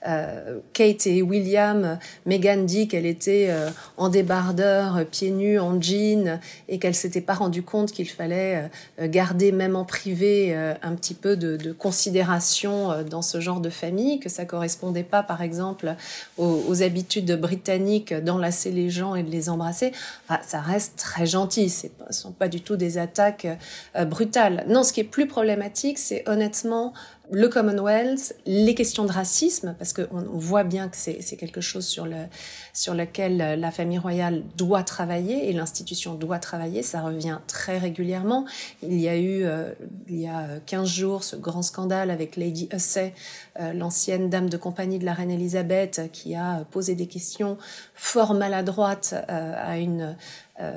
euh, 0.07 0.59
Kate 0.73 1.07
et 1.07 1.21
William, 1.21 1.97
Megan 2.25 2.65
dit 2.65 2.87
qu'elle 2.87 3.05
était 3.05 3.47
euh, 3.49 3.69
en 3.97 4.09
débardeur, 4.09 5.05
pieds 5.05 5.31
nus, 5.31 5.59
en 5.59 5.79
jean, 5.81 6.39
et 6.67 6.79
qu'elle 6.79 6.95
s'était 6.95 7.21
pas 7.21 7.33
rendu 7.33 7.63
compte 7.63 7.91
qu'il 7.91 8.09
fallait 8.09 8.69
garder 8.99 9.51
même 9.51 9.75
en 9.75 9.85
privé 9.85 10.55
un 10.55 10.95
petit 10.95 11.13
peu 11.13 11.37
de, 11.37 11.71
considération 11.71 13.03
dans 13.03 13.21
ce 13.21 13.39
genre 13.39 13.61
de 13.61 13.69
famille, 13.69 14.19
que 14.19 14.29
ça 14.29 14.45
correspondait 14.45 15.03
pas, 15.03 15.23
par 15.23 15.41
exemple, 15.41 15.95
aux, 16.37 16.81
habitudes 16.81 17.39
britanniques 17.39 18.13
d'enlacer 18.13 18.71
les 18.71 18.89
gens 18.89 19.15
et 19.15 19.23
de 19.23 19.29
les 19.29 19.49
embrasser. 19.49 19.91
ça 20.41 20.59
reste 20.59 20.97
très 20.97 21.25
gentil. 21.25 21.69
Ce 21.69 21.87
ne 21.87 22.13
sont 22.13 22.31
pas 22.31 22.47
du 22.47 22.61
tout 22.61 22.75
des 22.75 22.97
attaques 22.97 23.47
brutales. 24.07 24.65
Non, 24.67 24.83
ce 24.83 24.93
qui 24.93 25.01
est 25.01 25.05
plus 25.05 25.27
problématique, 25.27 25.99
c'est 25.99 26.27
honnêtement 26.27 26.40
honnêtement 26.41 26.93
le 27.31 27.47
Commonwealth, 27.47 28.35
les 28.45 28.75
questions 28.75 29.05
de 29.05 29.11
racisme, 29.11 29.73
parce 29.79 29.93
qu'on 29.93 30.21
voit 30.33 30.65
bien 30.65 30.89
que 30.89 30.97
c'est 30.97 31.37
quelque 31.37 31.61
chose 31.61 31.85
sur, 31.85 32.05
le, 32.05 32.25
sur 32.73 32.93
lequel 32.93 33.37
la 33.37 33.71
famille 33.71 33.97
royale 33.97 34.43
doit 34.57 34.83
travailler 34.83 35.49
et 35.49 35.53
l'institution 35.53 36.15
doit 36.15 36.39
travailler, 36.39 36.83
ça 36.83 37.01
revient 37.01 37.39
très 37.47 37.77
régulièrement. 37.77 38.45
Il 38.83 38.99
y 38.99 39.07
a 39.07 39.17
eu, 39.17 39.45
euh, 39.45 39.71
il 40.09 40.19
y 40.19 40.27
a 40.27 40.59
15 40.65 40.87
jours, 40.89 41.23
ce 41.23 41.37
grand 41.37 41.61
scandale 41.61 42.11
avec 42.11 42.35
Lady 42.35 42.67
Hussey, 42.73 43.13
euh, 43.61 43.71
l'ancienne 43.71 44.29
dame 44.29 44.49
de 44.49 44.57
compagnie 44.57 44.99
de 44.99 45.05
la 45.05 45.13
reine 45.13 45.31
Elisabeth, 45.31 46.09
qui 46.11 46.35
a 46.35 46.65
posé 46.69 46.95
des 46.95 47.07
questions 47.07 47.57
fort 47.95 48.33
maladroites 48.33 49.15
euh, 49.29 49.53
à 49.57 49.77
une 49.77 50.17
euh, 50.61 50.73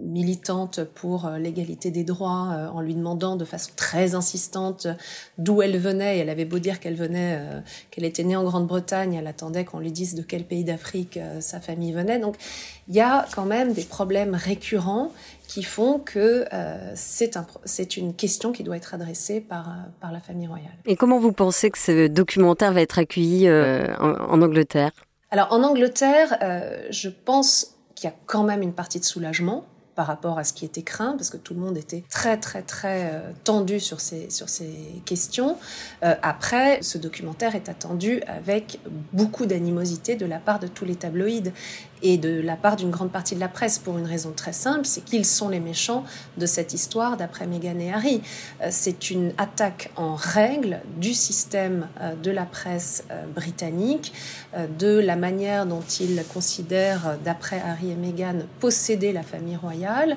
militante 0.00 0.84
pour 0.84 1.26
euh, 1.26 1.38
l'égalité 1.38 1.90
des 1.90 2.04
droits 2.04 2.50
euh, 2.50 2.68
en 2.68 2.80
lui 2.80 2.94
demandant 2.94 3.36
de 3.36 3.44
façon 3.44 3.72
très 3.76 4.14
insistante 4.14 4.86
d'où 5.36 5.60
elle 5.60 5.76
venait. 5.88 6.18
Elle 6.18 6.30
avait 6.30 6.44
beau 6.44 6.58
dire 6.58 6.80
qu'elle 6.80 6.94
venait, 6.94 7.38
qu'elle 7.90 8.04
était 8.04 8.24
née 8.24 8.36
en 8.36 8.44
Grande-Bretagne, 8.44 9.14
elle 9.14 9.26
attendait 9.26 9.64
qu'on 9.64 9.78
lui 9.78 9.92
dise 9.92 10.14
de 10.14 10.22
quel 10.22 10.44
pays 10.44 10.64
d'Afrique 10.64 11.18
sa 11.40 11.60
famille 11.60 11.92
venait. 11.92 12.18
Donc 12.18 12.36
il 12.88 12.94
y 12.94 13.00
a 13.00 13.26
quand 13.34 13.44
même 13.44 13.72
des 13.72 13.84
problèmes 13.84 14.34
récurrents 14.34 15.12
qui 15.46 15.62
font 15.62 15.98
que 15.98 16.44
c'est 16.94 17.36
un, 17.36 17.46
une 17.96 18.14
question 18.14 18.52
qui 18.52 18.62
doit 18.62 18.76
être 18.76 18.94
adressée 18.94 19.40
par, 19.40 19.74
par 20.00 20.12
la 20.12 20.20
famille 20.20 20.46
royale. 20.46 20.76
Et 20.86 20.96
comment 20.96 21.18
vous 21.18 21.32
pensez 21.32 21.70
que 21.70 21.78
ce 21.78 22.06
documentaire 22.06 22.72
va 22.72 22.82
être 22.82 22.98
accueilli 22.98 23.50
en, 23.50 24.14
en, 24.14 24.42
Angleterre? 24.42 24.90
Alors 25.30 25.52
en 25.52 25.62
Angleterre, 25.62 26.38
je 26.90 27.08
pense 27.08 27.78
qu'il 27.94 28.08
y 28.08 28.12
a 28.12 28.16
quand 28.26 28.44
même 28.44 28.62
une 28.62 28.72
partie 28.72 29.00
de 29.00 29.04
soulagement 29.04 29.64
par 29.98 30.06
rapport 30.06 30.38
à 30.38 30.44
ce 30.44 30.52
qui 30.52 30.64
était 30.64 30.82
craint, 30.82 31.16
parce 31.16 31.28
que 31.28 31.36
tout 31.36 31.54
le 31.54 31.60
monde 31.60 31.76
était 31.76 32.04
très 32.08 32.36
très 32.36 32.62
très 32.62 33.10
euh, 33.12 33.32
tendu 33.42 33.80
sur 33.80 33.98
ces, 33.98 34.28
questions. 35.04 35.56
Euh, 36.04 36.14
après, 36.22 36.80
ce 36.82 36.98
documentaire 36.98 37.56
est 37.56 37.68
attendu 37.68 38.22
avec 38.28 38.78
beaucoup 39.12 39.44
d'animosité 39.44 40.14
de 40.14 40.24
la 40.24 40.38
part 40.38 40.60
de 40.60 40.68
tous 40.68 40.84
les 40.84 40.94
tabloïds. 40.94 41.52
Et 42.02 42.18
de 42.18 42.40
la 42.40 42.56
part 42.56 42.76
d'une 42.76 42.90
grande 42.90 43.10
partie 43.10 43.34
de 43.34 43.40
la 43.40 43.48
presse 43.48 43.78
pour 43.78 43.98
une 43.98 44.06
raison 44.06 44.32
très 44.34 44.52
simple, 44.52 44.84
c'est 44.84 45.04
qu'ils 45.04 45.24
sont 45.24 45.48
les 45.48 45.60
méchants 45.60 46.04
de 46.36 46.46
cette 46.46 46.74
histoire 46.74 47.16
d'après 47.16 47.46
Meghan 47.46 47.78
et 47.78 47.92
Harry. 47.92 48.22
Euh, 48.62 48.68
c'est 48.70 49.10
une 49.10 49.32
attaque 49.38 49.90
en 49.96 50.14
règle 50.14 50.80
du 50.96 51.14
système 51.14 51.88
euh, 52.00 52.14
de 52.14 52.30
la 52.30 52.44
presse 52.44 53.04
euh, 53.10 53.26
britannique, 53.26 54.12
de 54.78 54.98
la 54.98 55.16
manière 55.16 55.66
dont 55.66 55.82
ils 56.00 56.22
considèrent, 56.32 57.18
d'après 57.22 57.60
Harry 57.60 57.90
et 57.90 57.94
Meghan, 57.94 58.40
posséder 58.60 59.12
la 59.12 59.22
famille 59.22 59.56
royale 59.56 60.16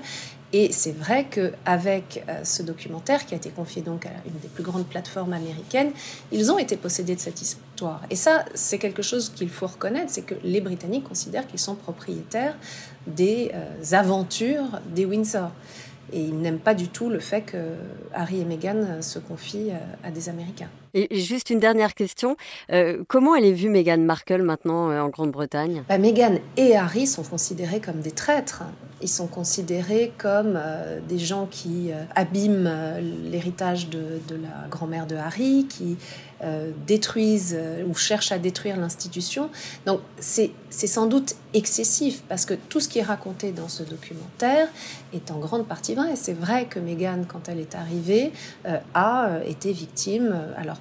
et 0.53 0.71
c'est 0.71 0.91
vrai 0.91 1.27
qu'avec 1.29 2.23
euh, 2.27 2.43
ce 2.43 2.61
documentaire 2.61 3.25
qui 3.25 3.33
a 3.33 3.37
été 3.37 3.49
confié 3.49 3.81
donc 3.81 4.05
à 4.05 4.11
une 4.25 4.37
des 4.41 4.49
plus 4.49 4.63
grandes 4.63 4.85
plateformes 4.85 5.33
américaines, 5.33 5.91
ils 6.31 6.51
ont 6.51 6.57
été 6.57 6.75
possédés 6.75 7.15
de 7.15 7.19
cette 7.21 7.41
histoire. 7.41 8.01
Et 8.09 8.15
ça, 8.15 8.43
c'est 8.53 8.77
quelque 8.77 9.01
chose 9.01 9.29
qu'il 9.29 9.49
faut 9.49 9.67
reconnaître, 9.67 10.11
c'est 10.11 10.23
que 10.23 10.35
les 10.43 10.59
Britanniques 10.59 11.05
considèrent 11.05 11.47
qu'ils 11.47 11.59
sont 11.59 11.75
propriétaires 11.75 12.57
des 13.07 13.51
euh, 13.53 13.95
aventures 13.95 14.81
des 14.93 15.05
Windsor. 15.05 15.51
Et 16.11 16.19
ils 16.19 16.37
n'aiment 16.37 16.59
pas 16.59 16.73
du 16.73 16.89
tout 16.89 17.09
le 17.09 17.19
fait 17.19 17.43
que 17.43 17.75
Harry 18.13 18.41
et 18.41 18.45
Meghan 18.45 18.75
euh, 18.75 19.01
se 19.01 19.19
confient 19.19 19.71
à 20.03 20.11
des 20.11 20.27
Américains. 20.27 20.69
Juste 21.11 21.49
une 21.49 21.59
dernière 21.59 21.93
question. 21.93 22.35
comment 23.07 23.35
elle 23.35 23.45
est 23.45 23.53
vue 23.53 23.69
Meghan 23.69 23.99
Markle 23.99 24.41
maintenant 24.41 24.91
en 24.91 25.09
Grande-Bretagne? 25.09 25.83
Bah, 25.89 25.97
Meghan 25.97 26.35
et 26.57 26.75
Harry 26.75 27.07
sont 27.07 27.23
considérés 27.23 27.79
comme 27.79 28.01
des 28.01 28.11
traîtres. 28.11 28.63
Ils 29.01 29.09
sont 29.09 29.27
considérés 29.27 30.13
comme 30.17 30.53
euh, 30.55 30.99
des 31.07 31.17
gens 31.17 31.47
qui 31.49 31.91
euh, 31.91 32.03
abîment 32.15 32.67
euh, 32.67 33.01
l'héritage 33.01 33.89
de, 33.89 34.19
la 34.29 34.67
grand-mère 34.69 35.07
de 35.07 35.15
Harry, 35.15 35.65
qui 35.69 35.97
détruisent 36.87 37.55
ou 37.87 37.93
cherchent 37.93 38.31
à 38.31 38.39
détruire 38.39 38.75
l'institution. 38.75 39.51
Donc 39.85 39.99
c'est 40.17 40.51
sans 40.71 41.05
doute 41.05 41.35
excessif 41.53 42.23
parce 42.27 42.45
que 42.45 42.55
tout 42.55 42.79
ce 42.79 42.89
qui 42.89 42.97
est 42.97 43.03
raconté 43.03 43.51
dans 43.51 43.67
ce 43.67 43.83
documentaire 43.83 44.67
est 45.13 45.29
en 45.29 45.37
grande 45.37 45.67
partie 45.67 45.93
vrai. 45.93 46.13
Et 46.13 46.15
c'est 46.15 46.33
vrai 46.33 46.65
que 46.65 46.79
Meghan, 46.79 47.25
quand 47.27 47.47
elle 47.47 47.59
est 47.59 47.75
arrivée, 47.75 48.31
a 48.95 49.37
été 49.45 49.71
victime. 49.71 50.35
Alors 50.57 50.80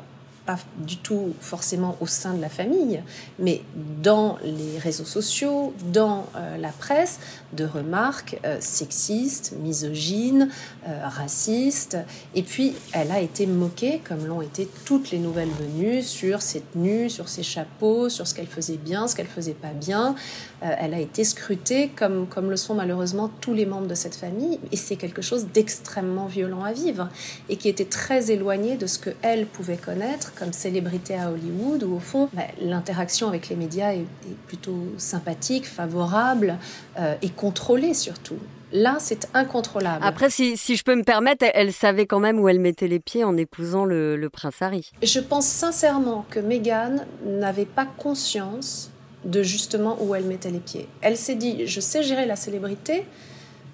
pas 0.50 0.58
du 0.78 0.96
tout 0.96 1.32
forcément 1.40 1.96
au 2.00 2.06
sein 2.06 2.34
de 2.34 2.40
la 2.40 2.48
famille, 2.48 3.02
mais 3.38 3.62
dans 4.02 4.38
les 4.42 4.78
réseaux 4.78 5.04
sociaux, 5.04 5.72
dans 5.92 6.26
euh, 6.34 6.56
la 6.56 6.70
presse, 6.70 7.20
de 7.52 7.64
remarques 7.64 8.38
euh, 8.44 8.56
sexistes, 8.60 9.54
misogynes, 9.60 10.48
euh, 10.88 11.00
racistes. 11.04 11.98
Et 12.34 12.42
puis, 12.42 12.74
elle 12.92 13.12
a 13.12 13.20
été 13.20 13.46
moquée, 13.46 14.00
comme 14.06 14.26
l'ont 14.26 14.42
été 14.42 14.68
toutes 14.84 15.10
les 15.10 15.18
nouvelles 15.18 15.50
venues, 15.50 16.02
sur 16.02 16.42
ses 16.42 16.60
tenues, 16.60 17.10
sur 17.10 17.28
ses 17.28 17.42
chapeaux, 17.42 18.08
sur 18.08 18.26
ce 18.26 18.34
qu'elle 18.34 18.46
faisait 18.46 18.76
bien, 18.76 19.06
ce 19.06 19.14
qu'elle 19.14 19.26
faisait 19.26 19.54
pas 19.54 19.72
bien. 19.72 20.14
elle 20.60 20.94
a 20.94 21.00
été 21.00 21.24
scrutée, 21.24 21.90
comme, 21.96 22.26
comme 22.26 22.50
le 22.50 22.56
sont 22.56 22.74
malheureusement 22.74 23.30
tous 23.40 23.54
les 23.54 23.66
membres 23.66 23.86
de 23.86 23.94
cette 23.94 24.14
famille. 24.14 24.58
Et 24.72 24.76
c'est 24.76 24.96
quelque 24.96 25.22
chose 25.22 25.46
d'extrêmement 25.52 26.26
violent 26.26 26.64
à 26.64 26.72
vivre 26.72 27.08
et 27.48 27.56
qui 27.56 27.68
était 27.68 27.84
très 27.84 28.30
éloigné 28.30 28.76
de 28.76 28.86
ce 28.86 28.98
que 28.98 29.10
elle 29.22 29.46
pouvait 29.46 29.76
connaître 29.76 30.32
comme 30.40 30.52
célébrité 30.54 31.14
à 31.14 31.30
Hollywood, 31.30 31.84
où 31.84 31.96
au 31.96 32.00
fond, 32.00 32.30
bah, 32.32 32.42
l'interaction 32.60 33.28
avec 33.28 33.50
les 33.50 33.56
médias 33.56 33.92
est, 33.92 34.06
plutôt 34.46 34.78
sympathique, 34.96 35.66
favorable 35.66 36.56
euh, 36.98 37.14
et 37.22 37.28
contrôlée 37.28 37.94
surtout. 37.94 38.38
Là, 38.72 38.96
c'est 39.00 39.28
incontrôlable. 39.34 40.04
Après, 40.04 40.30
si, 40.30 40.56
si, 40.56 40.76
je 40.76 40.84
peux 40.84 40.94
me 40.94 41.02
permettre, 41.02 41.44
elle, 41.54 41.72
savait 41.72 42.06
quand 42.06 42.20
même 42.20 42.40
où 42.40 42.48
elle 42.48 42.60
mettait 42.60 42.88
les 42.88 43.00
pieds 43.00 43.24
en 43.24 43.36
épousant 43.36 43.84
le, 43.84 44.16
le 44.16 44.30
prince 44.30 44.62
Harry. 44.62 44.90
Je 45.02 45.20
pense 45.20 45.46
sincèrement 45.46 46.24
que 46.30 46.40
Meghan 46.40 46.96
n'avait 47.26 47.66
pas 47.66 47.84
conscience 47.84 48.90
de 49.24 49.42
justement 49.42 49.98
où 50.00 50.14
elle 50.14 50.24
mettait 50.24 50.50
les 50.50 50.60
pieds. 50.60 50.88
Elle 51.02 51.16
s'est 51.16 51.34
dit, 51.34 51.66
je 51.66 51.80
sais 51.80 52.02
gérer 52.02 52.26
la 52.26 52.36
célébrité, 52.36 53.04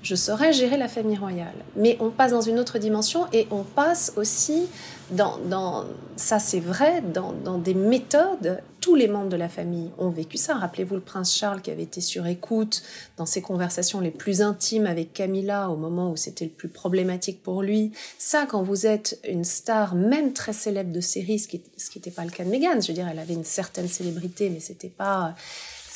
je 0.03 0.15
saurais 0.15 0.53
gérer 0.53 0.77
la 0.77 0.89
famille 0.89 1.17
royale. 1.17 1.55
Mais 1.75 1.97
on 2.01 2.11
passe 2.11 2.31
dans 2.31 2.41
une 2.41 2.59
autre 2.59 2.79
dimension 2.79 3.27
et 3.33 3.47
on 3.51 3.63
passe 3.63 4.13
aussi 4.17 4.67
dans, 5.11 5.85
ça 6.17 6.39
c'est 6.39 6.61
vrai, 6.61 7.03
dans, 7.03 7.59
des 7.59 7.75
méthodes. 7.75 8.63
Tous 8.81 8.95
les 8.95 9.09
membres 9.09 9.29
de 9.29 9.37
la 9.37 9.49
famille 9.49 9.91
ont 9.99 10.11
vécu 10.11 10.37
ça. 10.37 10.55
Rappelez-vous 10.55 10.95
le 10.95 11.01
prince 11.01 11.35
Charles 11.35 11.61
qui 11.61 11.73
avait 11.73 11.83
été 11.83 12.01
sur 12.01 12.27
écoute 12.27 12.83
dans 13.17 13.27
ses 13.27 13.43
conversations 13.43 13.99
les 13.99 14.13
plus 14.13 14.43
intimes 14.43 14.87
avec 14.87 15.13
Camilla 15.13 15.71
au 15.71 15.77
moment 15.77 16.13
où 16.13 16.17
c'était 16.17 16.45
le 16.45 16.53
plus 16.53 16.69
problématique 16.69 17.43
pour 17.43 17.63
lui. 17.63 17.91
Ça, 18.19 18.47
quand 18.47 18.63
vous 18.63 18.87
êtes 18.87 19.19
une 19.29 19.45
star, 19.45 19.97
même 19.97 20.33
très 20.33 20.53
célèbre 20.53 20.93
de 20.93 21.01
série, 21.01 21.41
ce 21.41 21.49
qui 21.49 21.63
n'était 21.97 22.13
pas 22.13 22.25
le 22.25 22.31
cas 22.31 22.45
de 22.45 22.51
Meghan, 22.51 22.81
je 22.81 22.89
veux 22.89 22.95
dire, 22.95 23.09
elle 23.11 23.19
avait 23.19 23.35
une 23.35 23.45
certaine 23.45 23.89
célébrité, 23.89 24.51
mais 24.51 24.61
c'était 24.61 24.89
pas 24.89 25.35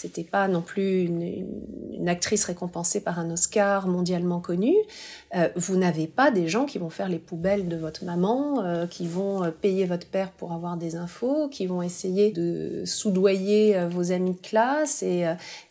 c'était 0.00 0.24
pas 0.24 0.48
non 0.48 0.62
plus 0.62 1.02
une, 1.02 2.08
actrice 2.08 2.44
récompensée 2.44 3.00
par 3.00 3.18
un 3.18 3.30
Oscar 3.30 3.86
mondialement 3.86 4.40
connu. 4.40 4.74
Euh, 5.36 5.50
vous 5.54 5.76
n'avez 5.76 6.06
pas 6.06 6.30
des 6.30 6.48
gens 6.48 6.64
qui 6.64 6.78
vont 6.78 6.88
faire 6.88 7.10
les 7.10 7.18
poubelles 7.18 7.68
de 7.68 7.76
votre 7.76 8.06
maman, 8.06 8.64
euh, 8.64 8.86
qui 8.86 9.06
vont 9.06 9.44
euh, 9.44 9.50
payer 9.50 9.84
votre 9.84 10.06
père 10.06 10.30
pour 10.30 10.52
avoir 10.52 10.78
des 10.78 10.96
infos, 10.96 11.48
qui 11.50 11.66
vont 11.66 11.82
essayer 11.82 12.30
de 12.30 12.82
soudoyer 12.86 13.86
vos 13.90 14.12
amis 14.12 14.32
de 14.32 14.40
classe 14.40 15.02
et, 15.02 15.26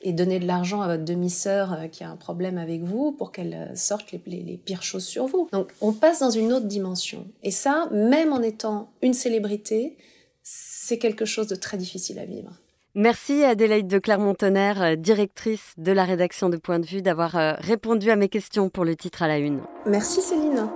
donner 0.05 0.39
de 0.39 0.45
l'argent 0.45 0.81
à 0.81 0.87
votre 0.87 1.05
demi-sœur 1.05 1.89
qui 1.91 2.03
a 2.03 2.09
un 2.09 2.15
problème 2.15 2.59
avec 2.59 2.83
vous 2.83 3.11
pour 3.11 3.31
qu'elle 3.31 3.71
sorte 3.75 4.11
les, 4.11 4.21
les 4.27 4.57
pires 4.57 4.83
choses 4.83 5.05
sur 5.05 5.25
vous. 5.25 5.49
Donc 5.51 5.71
on 5.81 5.93
passe 5.93 6.19
dans 6.19 6.29
une 6.29 6.53
autre 6.53 6.67
dimension. 6.67 7.25
Et 7.41 7.51
ça, 7.51 7.89
même 7.91 8.33
en 8.33 8.41
étant 8.41 8.91
une 9.01 9.13
célébrité, 9.13 9.97
c'est 10.43 10.99
quelque 10.99 11.25
chose 11.25 11.47
de 11.47 11.55
très 11.55 11.77
difficile 11.77 12.19
à 12.19 12.25
vivre. 12.25 12.51
Merci 12.95 13.43
Adélaïde 13.43 13.87
de 13.87 13.99
Clermont-Tonnerre, 13.99 14.81
euh, 14.81 14.95
directrice 14.95 15.73
de 15.77 15.91
la 15.91 16.05
rédaction 16.05 16.49
de 16.49 16.57
Point 16.57 16.79
de 16.79 16.87
vue, 16.87 17.01
d'avoir 17.03 17.35
euh, 17.35 17.53
répondu 17.59 18.09
à 18.09 18.15
mes 18.15 18.29
questions 18.29 18.69
pour 18.69 18.83
le 18.83 18.95
titre 18.95 19.21
à 19.21 19.27
la 19.27 19.37
une. 19.37 19.61
Merci 19.85 20.21
Céline. 20.21 20.67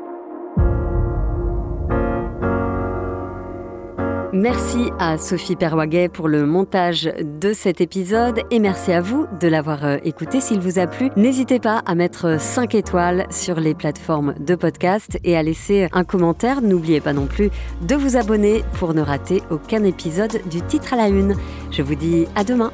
Merci 4.33 4.89
à 4.97 5.19
Sophie 5.19 5.55
Perwaguet 5.55 6.09
pour 6.09 6.27
le 6.27 6.47
montage 6.47 7.03
de 7.21 7.53
cet 7.53 7.81
épisode 7.81 8.41
et 8.49 8.57
merci 8.57 8.91
à 8.91 8.99
vous 8.99 9.27
de 9.39 9.47
l'avoir 9.47 9.85
euh, 9.85 9.97
écouté. 10.03 10.41
S'il 10.41 10.59
vous 10.59 10.79
a 10.79 10.87
plu, 10.87 11.11
n'hésitez 11.15 11.59
pas 11.59 11.83
à 11.85 11.93
mettre 11.93 12.41
5 12.41 12.73
étoiles 12.73 13.27
sur 13.29 13.59
les 13.59 13.75
plateformes 13.75 14.33
de 14.39 14.55
podcast 14.55 15.19
et 15.23 15.37
à 15.37 15.43
laisser 15.43 15.87
un 15.91 16.03
commentaire. 16.03 16.63
N'oubliez 16.63 16.99
pas 16.99 17.13
non 17.13 17.27
plus 17.27 17.51
de 17.83 17.93
vous 17.93 18.17
abonner 18.17 18.63
pour 18.79 18.95
ne 18.95 19.01
rater 19.01 19.43
aucun 19.51 19.83
épisode 19.83 20.41
du 20.49 20.63
titre 20.63 20.93
à 20.93 20.97
la 20.97 21.09
une. 21.09 21.35
Je 21.69 21.83
vous 21.83 21.93
dis 21.93 22.25
à 22.35 22.43
demain. 22.43 22.71